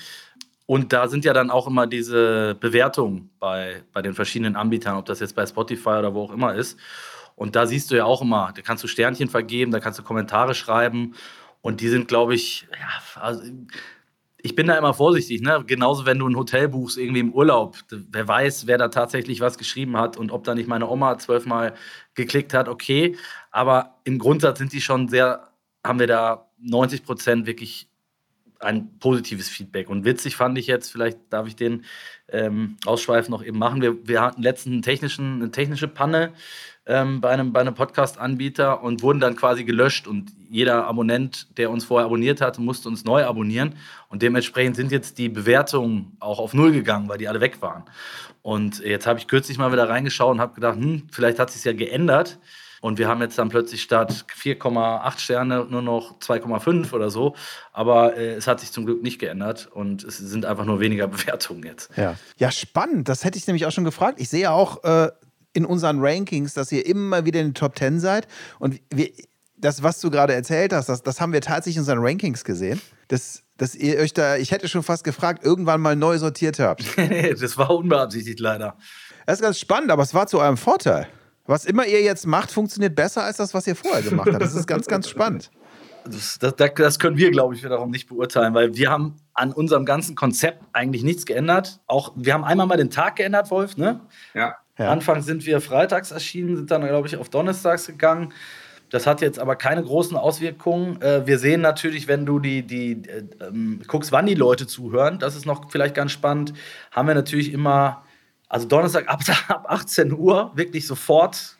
[0.65, 5.05] Und da sind ja dann auch immer diese Bewertungen bei, bei den verschiedenen Anbietern, ob
[5.05, 6.77] das jetzt bei Spotify oder wo auch immer ist.
[7.37, 10.03] Und da siehst du ja auch immer, da kannst du Sternchen vergeben, da kannst du
[10.03, 11.13] Kommentare schreiben.
[11.61, 13.41] Und die sind, glaube ich, ja, also
[14.45, 15.41] ich bin da immer vorsichtig.
[15.41, 15.63] Ne?
[15.65, 17.77] Genauso, wenn du ein Hotel buchst, irgendwie im Urlaub.
[17.89, 21.73] Wer weiß, wer da tatsächlich was geschrieben hat und ob da nicht meine Oma zwölfmal
[22.13, 23.15] geklickt hat, okay.
[23.51, 25.47] Aber im Grundsatz sind die schon sehr,
[25.83, 27.87] haben wir da 90 Prozent wirklich
[28.63, 29.89] ein positives Feedback.
[29.89, 31.83] Und witzig fand ich jetzt, vielleicht darf ich den
[32.29, 33.81] ähm, Ausschweif noch eben machen.
[33.81, 36.33] Wir, wir hatten letztens einen technischen, eine technische Panne
[36.85, 40.07] ähm, bei einem, bei einem Podcast-Anbieter und wurden dann quasi gelöscht.
[40.07, 43.75] Und jeder Abonnent, der uns vorher abonniert hatte, musste uns neu abonnieren.
[44.09, 47.83] Und dementsprechend sind jetzt die Bewertungen auch auf Null gegangen, weil die alle weg waren.
[48.41, 51.63] Und jetzt habe ich kürzlich mal wieder reingeschaut und habe gedacht, hm, vielleicht hat sich
[51.63, 52.39] ja geändert.
[52.83, 57.33] Und wir haben jetzt dann plötzlich statt 4,8 Sterne nur noch 2,5 oder so.
[57.71, 61.07] Aber äh, es hat sich zum Glück nicht geändert und es sind einfach nur weniger
[61.13, 61.91] Bewertungen jetzt.
[61.95, 62.15] Ja.
[62.35, 63.07] ja, spannend.
[63.07, 64.19] Das hätte ich nämlich auch schon gefragt.
[64.19, 65.09] Ich sehe auch äh,
[65.53, 68.27] in unseren Rankings, dass ihr immer wieder in den Top 10 seid.
[68.59, 69.11] Und wir,
[69.55, 72.81] das, was du gerade erzählt hast, das, das haben wir tatsächlich in unseren Rankings gesehen.
[73.07, 76.83] Das, dass ihr euch da, ich hätte schon fast gefragt, irgendwann mal neu sortiert habt.
[76.97, 78.75] das war unbeabsichtigt leider.
[79.25, 81.07] Das ist ganz spannend, aber es war zu eurem Vorteil.
[81.45, 84.41] Was immer ihr jetzt macht, funktioniert besser als das, was ihr vorher gemacht habt.
[84.41, 85.51] Das ist ganz, ganz spannend.
[86.05, 89.85] Das, das, das können wir, glaube ich, wiederum nicht beurteilen, weil wir haben an unserem
[89.85, 91.79] ganzen Konzept eigentlich nichts geändert.
[91.87, 93.77] Auch wir haben einmal mal den Tag geändert, Wolf.
[93.77, 94.01] Ne?
[94.33, 94.55] Ja.
[94.77, 94.89] Ja.
[94.91, 98.33] Anfang sind wir freitags erschienen, sind dann, glaube ich, auf donnerstags gegangen.
[98.89, 101.01] Das hat jetzt aber keine großen Auswirkungen.
[101.01, 105.19] Äh, wir sehen natürlich, wenn du die, die äh, ähm, guckst, wann die Leute zuhören,
[105.19, 106.53] das ist noch vielleicht ganz spannend,
[106.91, 108.03] haben wir natürlich immer,
[108.53, 111.57] also Donnerstag ab, ab 18 Uhr, wirklich sofort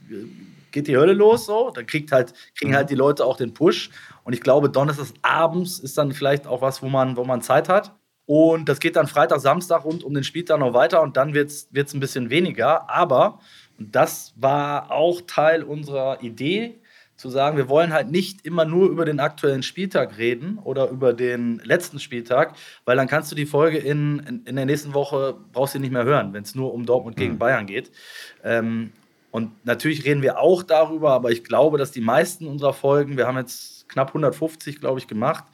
[0.72, 1.72] geht die Hölle los so.
[1.72, 3.90] Dann kriegt halt, kriegen halt die Leute auch den Push.
[4.24, 7.68] Und ich glaube, Donnerstags abends ist dann vielleicht auch was, wo man, wo man Zeit
[7.68, 7.96] hat.
[8.28, 11.50] Und das geht dann Freitag, Samstag rund um den Spieltag noch weiter und dann wird
[11.50, 12.88] es ein bisschen weniger.
[12.90, 13.40] Aber,
[13.80, 16.80] und das war auch Teil unserer Idee,
[17.24, 21.14] zu sagen, wir wollen halt nicht immer nur über den aktuellen Spieltag reden oder über
[21.14, 25.38] den letzten Spieltag, weil dann kannst du die Folge in, in, in der nächsten Woche,
[25.54, 27.38] brauchst du nicht mehr hören, wenn es nur um Dortmund gegen mhm.
[27.38, 27.92] Bayern geht.
[28.44, 28.92] Ähm,
[29.32, 33.26] und natürlich reden wir auch darüber, aber ich glaube, dass die meisten unserer Folgen, wir
[33.26, 35.46] haben jetzt knapp 150, glaube ich, gemacht,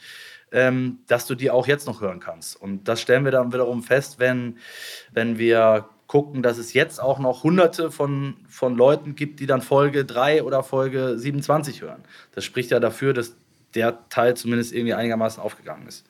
[0.51, 2.60] ähm, dass du die auch jetzt noch hören kannst.
[2.60, 4.58] Und das stellen wir dann wiederum fest, wenn,
[5.12, 9.62] wenn wir gucken, dass es jetzt auch noch hunderte von, von Leuten gibt, die dann
[9.62, 12.04] Folge 3 oder Folge 27 hören.
[12.34, 13.36] Das spricht ja dafür, dass
[13.76, 16.06] der Teil zumindest irgendwie einigermaßen aufgegangen ist.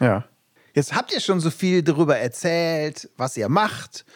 [0.00, 0.24] Ja.
[0.72, 4.06] Jetzt habt ihr schon so viel darüber erzählt, was ihr macht.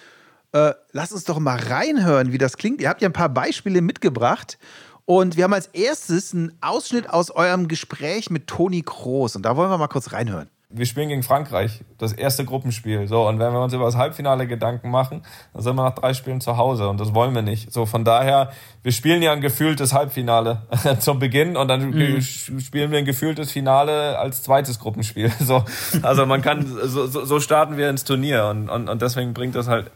[0.53, 2.81] Äh, lasst uns doch mal reinhören, wie das klingt.
[2.81, 4.59] Ihr habt ja ein paar Beispiele mitgebracht.
[5.05, 9.37] Und wir haben als erstes einen Ausschnitt aus eurem Gespräch mit Toni Kroos.
[9.37, 13.09] Und da wollen wir mal kurz reinhören wir spielen gegen Frankreich, das erste Gruppenspiel.
[13.09, 15.23] So, und wenn wir uns über das Halbfinale Gedanken machen,
[15.55, 17.73] dann sind wir nach drei Spielen zu Hause und das wollen wir nicht.
[17.73, 18.53] So, von daher,
[18.83, 20.63] wir spielen ja ein gefühltes Halbfinale
[21.01, 22.21] zum Beginn und dann mhm.
[22.21, 25.33] spielen wir ein gefühltes Finale als zweites Gruppenspiel.
[25.49, 25.65] So,
[26.03, 29.67] also man kann, so, so starten wir ins Turnier und, und, und deswegen bringt das
[29.67, 29.91] halt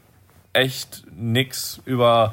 [0.54, 2.32] echt nix über,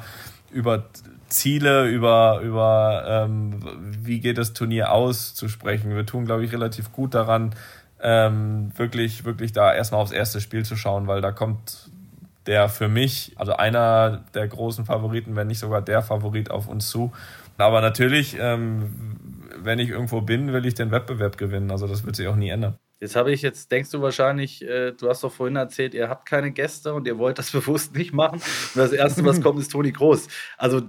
[0.50, 0.84] über
[1.28, 3.60] Ziele, über, über ähm,
[4.02, 5.94] wie geht das Turnier aus zu sprechen.
[5.94, 7.54] Wir tun, glaube ich, relativ gut daran,
[8.02, 11.90] ähm, wirklich, wirklich da erstmal aufs erste Spiel zu schauen, weil da kommt
[12.46, 16.88] der für mich, also einer der großen Favoriten, wenn nicht sogar der Favorit auf uns
[16.88, 17.12] zu.
[17.58, 19.18] Aber natürlich, ähm,
[19.56, 21.70] wenn ich irgendwo bin, will ich den Wettbewerb gewinnen.
[21.70, 22.78] Also das wird sich auch nie ändern.
[23.00, 26.26] Jetzt habe ich, jetzt denkst du wahrscheinlich, äh, du hast doch vorhin erzählt, ihr habt
[26.26, 28.40] keine Gäste und ihr wollt das bewusst nicht machen.
[28.40, 30.28] Und das Erste, was kommt, ist Toni Groß.
[30.56, 30.82] Also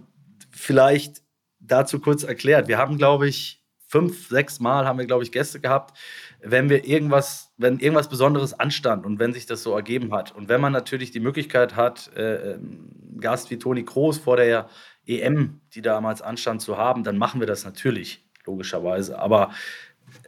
[0.51, 1.21] vielleicht
[1.59, 2.67] dazu kurz erklärt.
[2.67, 5.97] Wir haben, glaube ich, fünf, sechs Mal haben wir, glaube ich, Gäste gehabt
[6.43, 10.35] wenn wir irgendwas, wenn irgendwas Besonderes anstand und wenn sich das so ergeben hat.
[10.35, 14.67] Und wenn man natürlich die Möglichkeit hat, äh, einen Gast wie Toni Kroos vor der
[15.05, 19.19] EM, die damals anstand, zu haben, dann machen wir das natürlich, logischerweise.
[19.19, 19.51] Aber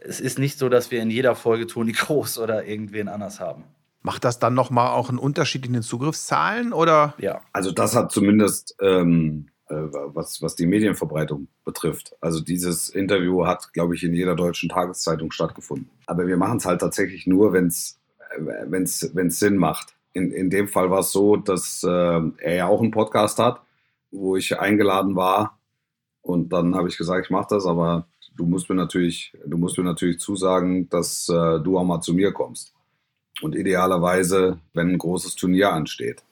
[0.02, 3.64] es ist nicht so, dass wir in jeder Folge Toni Kroos oder irgendwen anders haben.
[4.02, 7.14] Macht das dann nochmal auch einen Unterschied in den Zugriffszahlen oder?
[7.18, 7.40] Ja.
[7.52, 12.14] Also das hat zumindest ähm, äh, was, was die Medienverbreitung betrifft.
[12.20, 15.90] Also dieses Interview hat, glaube ich, in jeder deutschen Tageszeitung stattgefunden.
[16.06, 17.98] Aber wir machen es halt tatsächlich nur, wenn es
[18.38, 19.94] wenn's, wenn's Sinn macht.
[20.12, 23.60] In, in dem Fall war es so, dass äh, er ja auch einen Podcast hat,
[24.10, 25.58] wo ich eingeladen war.
[26.22, 29.76] Und dann habe ich gesagt, ich mache das, aber du musst mir natürlich, du musst
[29.76, 32.72] mir natürlich zusagen, dass äh, du auch mal zu mir kommst.
[33.42, 36.22] Und idealerweise, wenn ein großes Turnier ansteht.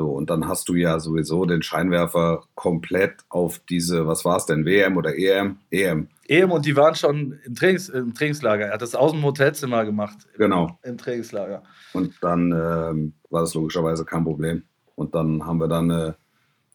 [0.00, 4.46] So, und dann hast du ja sowieso den Scheinwerfer komplett auf diese, was war es
[4.46, 5.58] denn, WM oder EM?
[5.70, 6.08] EM.
[6.26, 8.68] EM und die waren schon im, Trainings, im Trainingslager.
[8.68, 10.16] Er hat das aus dem Hotelzimmer gemacht.
[10.38, 10.78] Genau.
[10.84, 11.62] Im Trainingslager.
[11.92, 14.62] Und dann ähm, war das logischerweise kein Problem.
[14.94, 16.14] Und dann haben wir dann eine,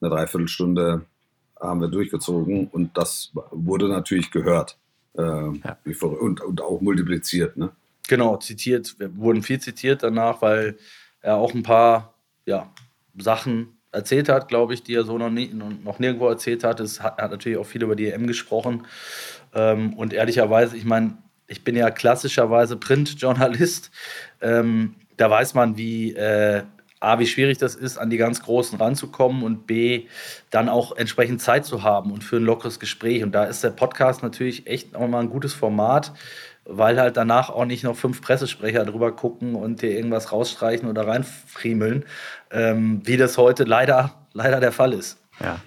[0.01, 1.03] eine Dreiviertelstunde
[1.59, 4.77] haben wir durchgezogen und das wurde natürlich gehört.
[5.17, 5.77] Äh, ja.
[5.99, 7.57] und, und auch multipliziert.
[7.57, 7.71] Ne?
[8.07, 8.99] Genau, zitiert.
[8.99, 10.77] Wir wurden viel zitiert danach, weil
[11.21, 12.13] er auch ein paar
[12.45, 12.71] ja,
[13.17, 16.79] Sachen erzählt hat, glaube ich, die er so noch, nie, noch nirgendwo erzählt hat.
[16.79, 18.85] Es hat, hat natürlich auch viel über die EM gesprochen.
[19.53, 23.91] Ähm, und ehrlicherweise, ich meine, ich bin ja klassischerweise Printjournalist.
[24.41, 26.63] Ähm, da weiß man, wie äh,
[26.99, 30.05] A, wie schwierig das ist, an die ganz Großen ranzukommen und B,
[30.49, 33.23] dann auch entsprechend Zeit zu haben und für ein lockeres Gespräch.
[33.23, 36.13] Und da ist der Podcast natürlich echt auch mal ein gutes Format,
[36.65, 41.07] weil halt danach auch nicht noch fünf Pressesprecher drüber gucken und dir irgendwas rausstreichen oder
[41.07, 42.05] reinfriemeln,
[42.51, 45.19] ähm, wie das heute leider, leider der Fall ist.
[45.39, 45.59] Ja.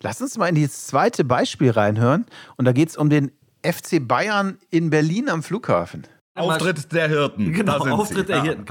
[0.00, 2.26] Lass uns mal in das zweite Beispiel reinhören.
[2.56, 3.32] Und da geht es um den
[3.64, 6.06] FC Bayern in Berlin am Flughafen.
[6.34, 7.52] Auftritt der Hirten.
[7.52, 8.32] Genau, Auftritt sie.
[8.32, 8.66] der Hirten.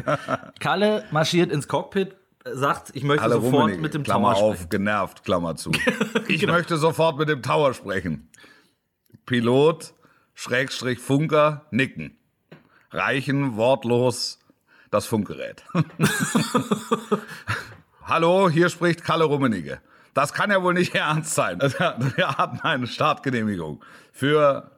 [0.60, 4.56] Kalle marschiert ins Cockpit, sagt, ich möchte Kalle sofort Rummenigge, mit dem Klammer Tower auf,
[4.56, 4.69] sprechen.
[4.69, 5.71] genervt, Klammer zu.
[6.28, 6.54] ich genau.
[6.54, 8.30] möchte sofort mit dem Tower sprechen.
[9.26, 9.93] Pilot
[10.33, 12.17] Schrägstrich Funker nicken.
[12.91, 14.39] Reichen wortlos
[14.91, 15.63] das Funkgerät.
[18.03, 19.79] Hallo, hier spricht Kalle Rummenigge.
[20.13, 21.59] Das kann ja wohl nicht ernst sein.
[22.15, 24.71] Wir hatten eine Startgenehmigung für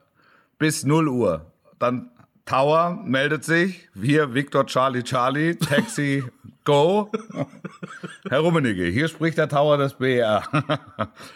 [0.58, 1.52] bis 0 Uhr.
[1.80, 2.10] Dann
[2.46, 3.90] Tower meldet sich.
[3.94, 6.24] Wir, Victor Charlie Charlie, Taxi,
[6.64, 7.12] Go.
[8.30, 10.44] Herr Rummenigge, hier spricht der Tower des BR.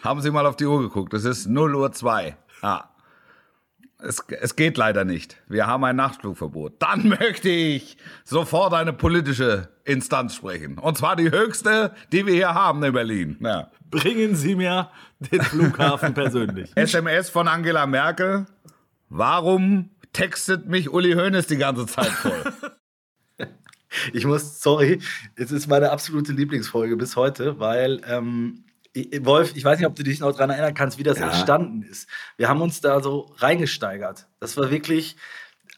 [0.04, 1.14] Haben Sie mal auf die Uhr geguckt?
[1.14, 2.38] Es ist 0 Uhr 2.
[2.62, 2.86] Ah.
[4.02, 5.38] Es, es geht leider nicht.
[5.48, 6.82] Wir haben ein Nachtflugverbot.
[6.82, 10.78] Dann möchte ich sofort eine politische Instanz sprechen.
[10.78, 13.38] Und zwar die höchste, die wir hier haben in Berlin.
[13.42, 13.70] Ja.
[13.92, 16.72] Bringen Sie mir den Flughafen persönlich.
[16.76, 18.46] SMS von Angela Merkel.
[19.10, 22.44] Warum textet mich Uli Hoeneß die ganze Zeit voll?
[24.14, 25.02] Ich muss, sorry,
[25.36, 28.64] es ist meine absolute Lieblingsfolge bis heute, weil ähm,
[29.22, 31.28] Wolf, ich weiß nicht, ob du dich noch daran erinnern kannst, wie das Ja.
[31.28, 32.08] entstanden ist.
[32.38, 34.28] Wir haben uns da so reingesteigert.
[34.40, 35.16] Das war wirklich,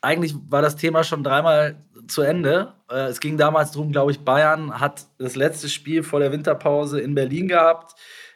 [0.02, 1.76] eigentlich war das Thema schon dreimal
[2.08, 2.74] zu Ende.
[2.90, 7.00] Äh, Es ging damals darum, glaube ich, Bayern hat das letzte Spiel vor der Winterpause
[7.00, 7.94] in Berlin gehabt.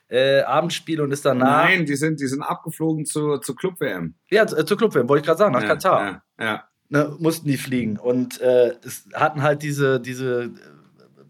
[0.07, 1.63] Äh, Abendspiel und ist danach.
[1.65, 4.13] Nein, die sind, die sind abgeflogen zur, zur Club-WM.
[4.29, 6.21] Ja, zu- zur Clubwärme, wollte ich gerade sagen, nach ja, Katar.
[6.39, 6.63] Ja, ja.
[6.89, 7.97] ne, mussten die fliegen.
[7.97, 10.51] Und äh, es hatten halt diese, diese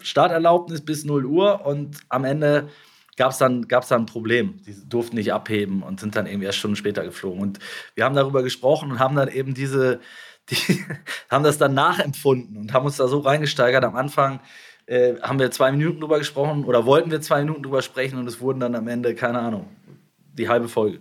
[0.02, 2.68] Starterlaubnis bis 0 Uhr und am Ende
[3.18, 4.60] gab es dann, gab's dann ein Problem.
[4.66, 7.42] Die durften nicht abheben und sind dann irgendwie erst Stunden später geflogen.
[7.42, 7.60] Und
[7.96, 10.00] wir haben darüber gesprochen und haben dann eben diese,
[10.50, 10.84] die,
[11.30, 13.84] haben das dann nachempfunden und haben uns da so reingesteigert.
[13.84, 14.40] Am Anfang
[14.86, 18.28] äh, haben wir zwei Minuten drüber gesprochen oder wollten wir zwei Minuten drüber sprechen und
[18.28, 19.68] es wurden dann am Ende, keine Ahnung,
[20.34, 21.00] die halbe Folge.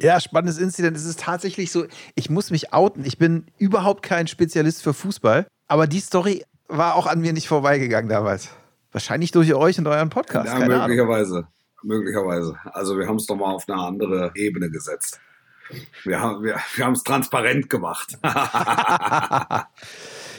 [0.00, 0.96] Ja, spannendes Incident.
[0.96, 3.04] Es ist tatsächlich so, ich muss mich outen.
[3.04, 7.48] Ich bin überhaupt kein Spezialist für Fußball, aber die Story war auch an mir nicht
[7.48, 8.48] vorbeigegangen damals.
[8.92, 10.46] Wahrscheinlich durch euch und euren Podcast.
[10.46, 10.88] Ja, keine Ahnung.
[10.88, 11.46] möglicherweise.
[11.82, 12.56] Möglicherweise.
[12.64, 15.20] Also wir haben es doch mal auf eine andere Ebene gesetzt.
[16.04, 18.18] Wir haben wir, wir es transparent gemacht.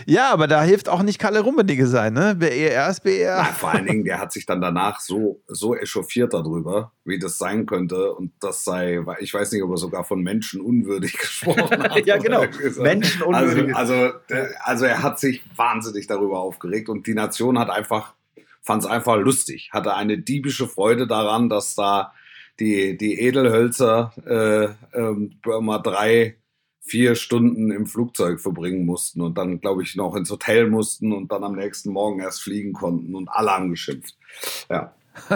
[0.06, 2.36] Ja, aber da hilft auch nicht Kalle Rummenigge sein, ne?
[2.36, 3.20] BER ist BER.
[3.20, 7.38] Ja, vor allen Dingen, der hat sich dann danach so, so echauffiert darüber, wie das
[7.38, 8.14] sein könnte.
[8.14, 12.06] Und das sei, ich weiß nicht, ob er sogar von Menschen unwürdig gesprochen hat.
[12.06, 12.40] Ja, genau.
[12.40, 12.84] Oder gesagt.
[12.84, 13.76] Menschenunwürdig.
[13.76, 18.14] Also, also, also er hat sich wahnsinnig darüber aufgeregt und die Nation hat einfach,
[18.62, 22.14] fand es einfach lustig, hatte eine diebische Freude daran, dass da
[22.60, 26.38] die, die Edelhölzer äh, ähm, mal drei,
[26.80, 31.32] vier Stunden im Flugzeug verbringen mussten und dann, glaube ich, noch ins Hotel mussten und
[31.32, 34.16] dann am nächsten Morgen erst fliegen konnten und alle angeschimpft.
[34.70, 34.94] Ja.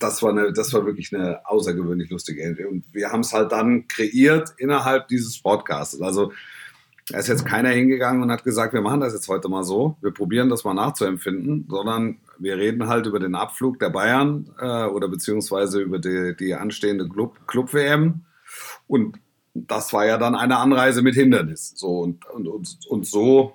[0.00, 2.64] das war eine, das war wirklich eine außergewöhnlich lustige Idee.
[2.66, 6.00] Und wir haben es halt dann kreiert innerhalb dieses Podcasts.
[6.00, 6.32] Also
[7.08, 9.96] da ist jetzt keiner hingegangen und hat gesagt, wir machen das jetzt heute mal so,
[10.00, 14.84] wir probieren das mal nachzuempfinden, sondern wir reden halt über den Abflug der Bayern äh,
[14.84, 18.22] oder beziehungsweise über die, die anstehende Club- Club-WM.
[18.86, 19.18] und
[19.54, 21.72] das war ja dann eine Anreise mit Hindernis.
[21.76, 23.54] So und, und, und, und so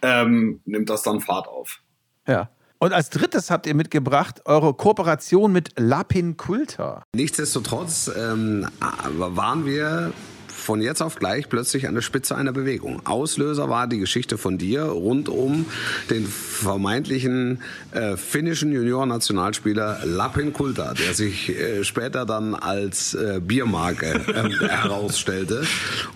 [0.00, 1.80] ähm, nimmt das dann Fahrt auf.
[2.26, 2.48] Ja.
[2.78, 7.04] Und als drittes habt ihr mitgebracht eure Kooperation mit Lapin Kulta.
[7.14, 10.12] Nichtsdestotrotz ähm, waren wir
[10.62, 13.04] von jetzt auf gleich plötzlich an der Spitze einer Bewegung.
[13.04, 15.66] Auslöser war die Geschichte von dir rund um
[16.10, 24.06] den vermeintlichen äh, finnischen Junior-Nationalspieler Lapin Kulta, der sich äh, später dann als äh, Biermarke
[24.06, 25.64] äh, herausstellte.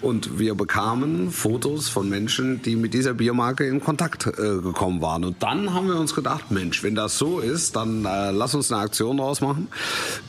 [0.00, 5.24] Und wir bekamen Fotos von Menschen, die mit dieser Biermarke in Kontakt äh, gekommen waren.
[5.24, 8.70] Und dann haben wir uns gedacht, Mensch, wenn das so ist, dann äh, lass uns
[8.70, 9.68] eine Aktion draus machen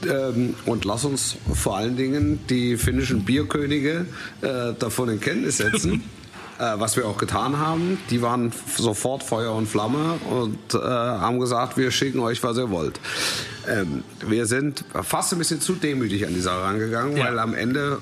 [0.09, 4.06] ähm, und lass uns vor allen Dingen die finnischen Bierkönige
[4.41, 6.03] äh, davon in Kenntnis setzen.
[6.59, 11.39] Äh, was wir auch getan haben, die waren sofort Feuer und Flamme und äh, haben
[11.39, 12.99] gesagt, wir schicken euch, was ihr wollt.
[13.67, 17.99] Ähm, wir sind fast ein bisschen zu demütig an die Sache rangegangen, weil am Ende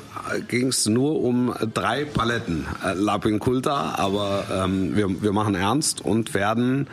[0.48, 6.00] ging es nur um drei Paletten äh, Lapin Kulta, aber ähm, wir, wir machen ernst
[6.00, 6.88] und werden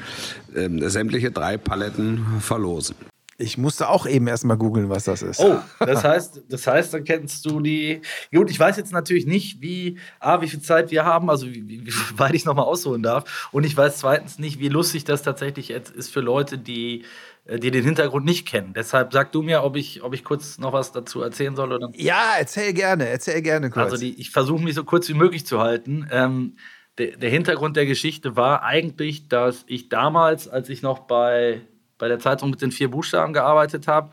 [0.57, 2.97] ähm, sämtliche drei Paletten verlosen.
[3.43, 5.41] Ich musste auch eben erstmal googeln, was das ist.
[5.41, 8.01] Oh, das heißt, das heißt, dann kennst du die.
[8.33, 11.69] Gut, ich weiß jetzt natürlich nicht, wie, A, wie viel Zeit wir haben, also wie,
[11.69, 13.49] wie, wie weit ich nochmal ausholen darf.
[13.53, 17.05] Und ich weiß zweitens nicht, wie lustig das tatsächlich jetzt ist für Leute, die,
[17.45, 18.73] äh, die den Hintergrund nicht kennen.
[18.75, 21.91] Deshalb sag du mir, ob ich, ob ich kurz noch was dazu erzählen soll oder
[21.95, 23.93] Ja, erzähl gerne, erzähl gerne kurz.
[23.93, 26.07] Also die, ich versuche mich so kurz wie möglich zu halten.
[26.11, 26.57] Ähm,
[26.99, 31.63] der, der Hintergrund der Geschichte war eigentlich, dass ich damals, als ich noch bei,
[32.03, 34.11] bei der Zeitung mit den vier Buchstaben gearbeitet habe,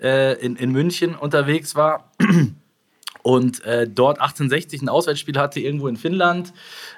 [0.00, 2.10] äh, in, in München unterwegs war
[3.22, 6.52] und äh, dort 1860 ein Auswärtsspiel hatte, irgendwo in Finnland.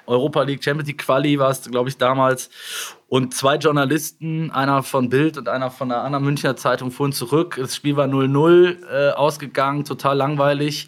[0.07, 2.49] Europa League Champions League Quali war es, glaube ich, damals.
[3.07, 7.57] Und zwei Journalisten, einer von Bild und einer von einer anderen Münchner Zeitung, fuhren zurück.
[7.59, 10.87] Das Spiel war 0-0 äh, ausgegangen, total langweilig.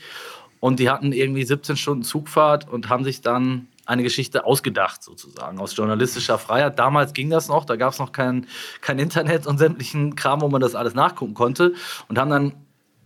[0.61, 5.59] Und die hatten irgendwie 17 Stunden Zugfahrt und haben sich dann eine Geschichte ausgedacht, sozusagen,
[5.59, 6.79] aus journalistischer Freiheit.
[6.79, 8.47] Damals ging das noch, da gab es noch kein,
[8.81, 11.73] kein Internet und sämtlichen Kram, wo man das alles nachgucken konnte.
[12.07, 12.53] Und haben dann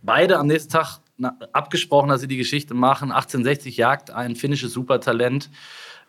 [0.03, 0.99] beide am nächsten Tag
[1.51, 3.11] abgesprochen, dass sie die Geschichte machen.
[3.11, 5.49] 1860 jagt ein finnisches Supertalent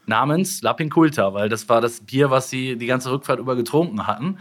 [0.08, 4.06] namens Lapin Kulta, weil das war das Bier, was sie die ganze Rückfahrt über getrunken
[4.06, 4.38] hatten.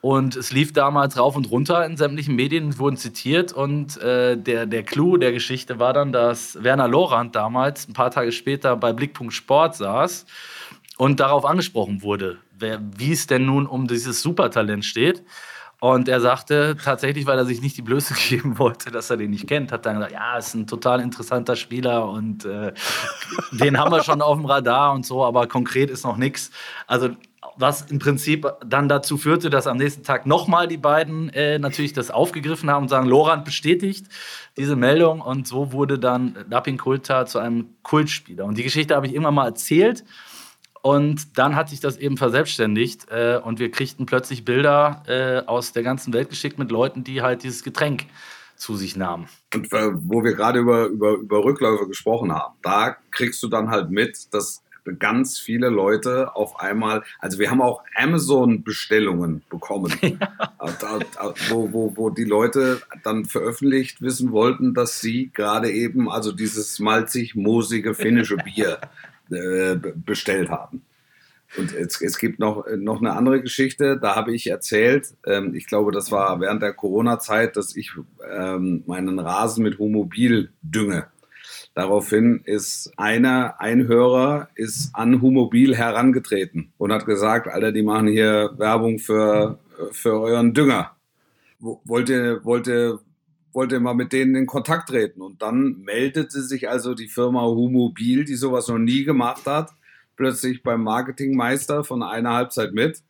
[0.00, 3.52] Und es lief damals rauf und runter in sämtlichen Medien, wurden zitiert.
[3.52, 8.10] Und äh, der, der Clou der Geschichte war dann, dass Werner Lorand damals, ein paar
[8.10, 10.26] Tage später, bei Blickpunkt Sport saß
[10.96, 15.22] und darauf angesprochen wurde, wer, wie es denn nun um dieses Supertalent steht.
[15.78, 19.30] Und er sagte tatsächlich, weil er sich nicht die Blöße geben wollte, dass er den
[19.30, 22.72] nicht kennt, hat dann gesagt, ja, ist ein total interessanter Spieler und äh,
[23.52, 26.50] den haben wir schon auf dem Radar und so, aber konkret ist noch nichts.
[26.86, 27.10] Also
[27.56, 31.92] was im Prinzip dann dazu führte, dass am nächsten Tag nochmal die beiden äh, natürlich
[31.92, 34.06] das aufgegriffen haben und sagen, Lorand bestätigt
[34.56, 38.44] diese Meldung und so wurde dann Lapin Kulta zu einem Kultspieler.
[38.44, 40.04] Und die Geschichte habe ich irgendwann mal erzählt
[40.86, 45.72] und dann hat sich das eben verselbstständigt äh, und wir kriegten plötzlich Bilder äh, aus
[45.72, 48.04] der ganzen Welt geschickt mit Leuten, die halt dieses Getränk
[48.54, 49.26] zu sich nahmen.
[49.52, 53.68] Und äh, wo wir gerade über, über, über Rückläufe gesprochen haben, da kriegst du dann
[53.68, 54.62] halt mit, dass
[55.00, 60.48] ganz viele Leute auf einmal, also wir haben auch Amazon-Bestellungen bekommen, ja.
[61.48, 66.78] wo, wo, wo die Leute dann veröffentlicht wissen wollten, dass sie gerade eben also dieses
[66.78, 68.78] malzig-moosige finnische Bier
[69.30, 70.82] äh, bestellt haben.
[71.56, 75.66] Und es, es gibt noch, noch eine andere Geschichte, da habe ich erzählt, ähm, ich
[75.66, 77.92] glaube, das war während der Corona-Zeit, dass ich
[78.30, 81.06] ähm, meinen Rasen mit Humobil dünge.
[81.74, 88.08] Daraufhin ist einer, ein Hörer, ist an Humobil herangetreten und hat gesagt, Alter, die machen
[88.08, 89.58] hier Werbung für,
[89.92, 90.92] für euren Dünger.
[91.60, 92.98] Wollt ihr, wollt ihr
[93.56, 95.22] wollte mal mit denen in Kontakt treten.
[95.22, 99.70] Und dann meldete sich also die Firma Humobil, die sowas noch nie gemacht hat,
[100.14, 103.00] plötzlich beim Marketingmeister von einer Halbzeit mit.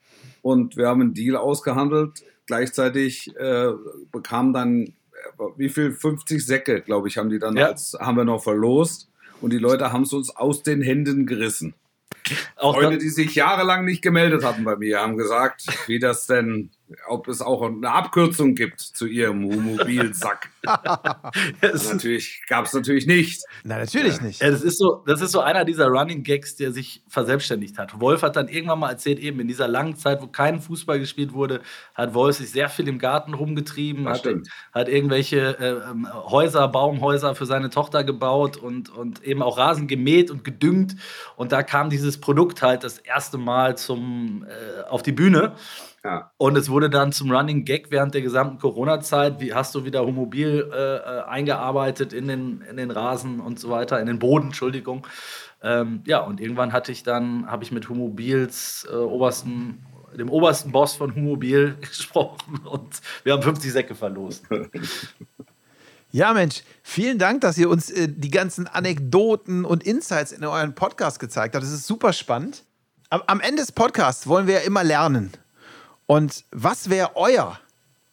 [0.42, 2.22] Und wir haben einen Deal ausgehandelt.
[2.47, 3.72] Gleichzeitig äh,
[4.12, 4.92] bekam dann, äh,
[5.57, 5.90] wie viel?
[5.92, 7.66] 50 Säcke, glaube ich, haben die dann Ja.
[7.66, 9.11] als, haben wir noch verlost.
[9.40, 11.74] Und die Leute haben es uns aus den Händen gerissen.
[12.57, 16.70] Auch dann- die sich jahrelang nicht gemeldet hatten bei mir, haben gesagt, wie das denn,
[17.09, 20.51] ob es auch eine Abkürzung gibt zu ihrem Mobilsack.
[21.62, 23.43] natürlich gab es natürlich nicht.
[23.64, 24.41] Na, natürlich nicht.
[24.41, 28.01] Ja, das ist so, das ist so einer dieser Running Gags, der sich verselbstständigt hat.
[28.01, 31.32] Wolf hat dann irgendwann mal erzählt, eben in dieser langen Zeit, wo kein Fußball gespielt
[31.32, 31.61] wurde,
[31.95, 34.26] hat Wolf sich sehr viel im Garten rumgetrieben, hat,
[34.72, 40.30] hat irgendwelche äh, Häuser, Baumhäuser für seine Tochter gebaut und, und eben auch Rasen gemäht
[40.30, 40.97] und gedüngt.
[41.37, 45.55] Und da kam dieses Produkt halt das erste Mal zum, äh, auf die Bühne.
[46.07, 46.30] Ja.
[46.36, 49.40] Und es wurde dann zum Running Gag während der gesamten Corona-Zeit.
[49.40, 53.70] Wie hast du wieder Homobil äh, äh, eingearbeitet in den, in den Rasen und so
[53.70, 55.04] weiter, in den Boden, Entschuldigung.
[55.64, 59.84] Ähm, ja, und irgendwann hatte ich dann, habe ich mit Humobils äh, obersten,
[60.16, 64.44] dem obersten Boss von Humobil gesprochen und wir haben 50 Säcke verlost.
[66.12, 70.74] Ja, Mensch, vielen Dank, dass ihr uns äh, die ganzen Anekdoten und Insights in euren
[70.74, 71.64] Podcast gezeigt habt.
[71.64, 72.62] Das ist super spannend.
[73.11, 75.32] Am, am Ende des Podcasts wollen wir ja immer lernen.
[76.07, 77.59] Und was wäre euer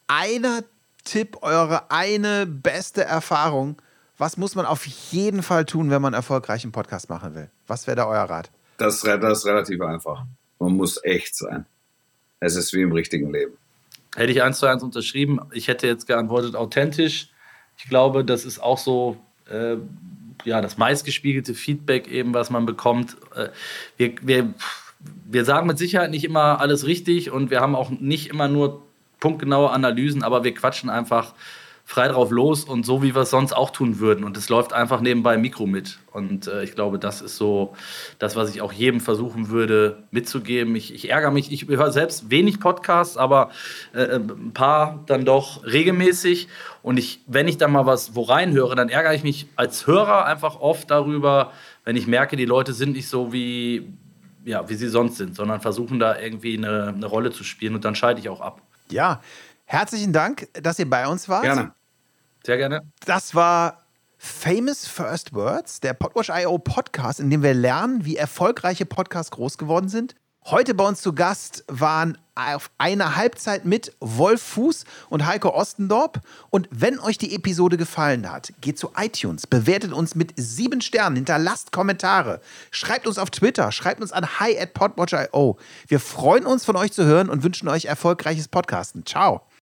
[0.06, 0.64] einer
[1.04, 3.80] Tipp, eure eine beste Erfahrung?
[4.18, 7.50] Was muss man auf jeden Fall tun, wenn man einen erfolgreichen Podcast machen will?
[7.66, 8.50] Was wäre da euer Rat?
[8.78, 10.24] Das, das ist relativ einfach.
[10.58, 11.66] Man muss echt sein.
[12.40, 13.56] Es ist wie im richtigen Leben.
[14.16, 15.40] Hätte ich eins zu eins unterschrieben.
[15.52, 17.30] Ich hätte jetzt geantwortet, authentisch.
[17.78, 19.16] Ich glaube, das ist auch so
[19.50, 19.76] äh,
[20.44, 23.16] ja, das meistgespiegelte Feedback, eben, was man bekommt.
[23.34, 23.48] Äh,
[23.96, 24.54] wir, wir,
[25.26, 28.82] wir sagen mit Sicherheit nicht immer alles richtig und wir haben auch nicht immer nur
[29.20, 31.34] punktgenaue Analysen, aber wir quatschen einfach
[31.86, 34.24] frei drauf los und so, wie wir es sonst auch tun würden.
[34.24, 35.98] Und es läuft einfach nebenbei im Mikro mit.
[36.12, 37.74] Und äh, ich glaube, das ist so
[38.18, 40.74] das, was ich auch jedem versuchen würde mitzugeben.
[40.76, 43.50] Ich, ich ärgere mich, ich höre selbst wenig Podcasts, aber
[43.92, 46.48] äh, ein paar dann doch regelmäßig.
[46.82, 50.24] Und ich, wenn ich dann mal was wo reinhöre, dann ärgere ich mich als Hörer
[50.24, 51.52] einfach oft darüber,
[51.84, 53.92] wenn ich merke, die Leute sind nicht so wie,
[54.44, 57.84] ja, wie sie sonst sind, sondern versuchen da irgendwie eine, eine Rolle zu spielen und
[57.84, 58.62] dann schalte ich auch ab.
[58.90, 59.20] Ja,
[59.64, 61.42] herzlichen Dank, dass ihr bei uns wart.
[61.42, 61.72] Gerne.
[62.44, 62.82] Sehr gerne.
[63.06, 63.84] Das war
[64.18, 69.88] Famous First Words, der Podwatch.io Podcast, in dem wir lernen, wie erfolgreiche Podcasts groß geworden
[69.88, 70.14] sind.
[70.46, 76.20] Heute bei uns zu Gast waren auf einer Halbzeit mit Wolf Fuß und Heiko Ostendorp.
[76.50, 81.16] Und wenn euch die Episode gefallen hat, geht zu iTunes, bewertet uns mit sieben Sternen,
[81.16, 85.58] hinterlasst Kommentare, schreibt uns auf Twitter, schreibt uns an hi at podwatch.io.
[85.88, 89.06] Wir freuen uns, von euch zu hören und wünschen euch erfolgreiches Podcasten.
[89.06, 89.42] Ciao.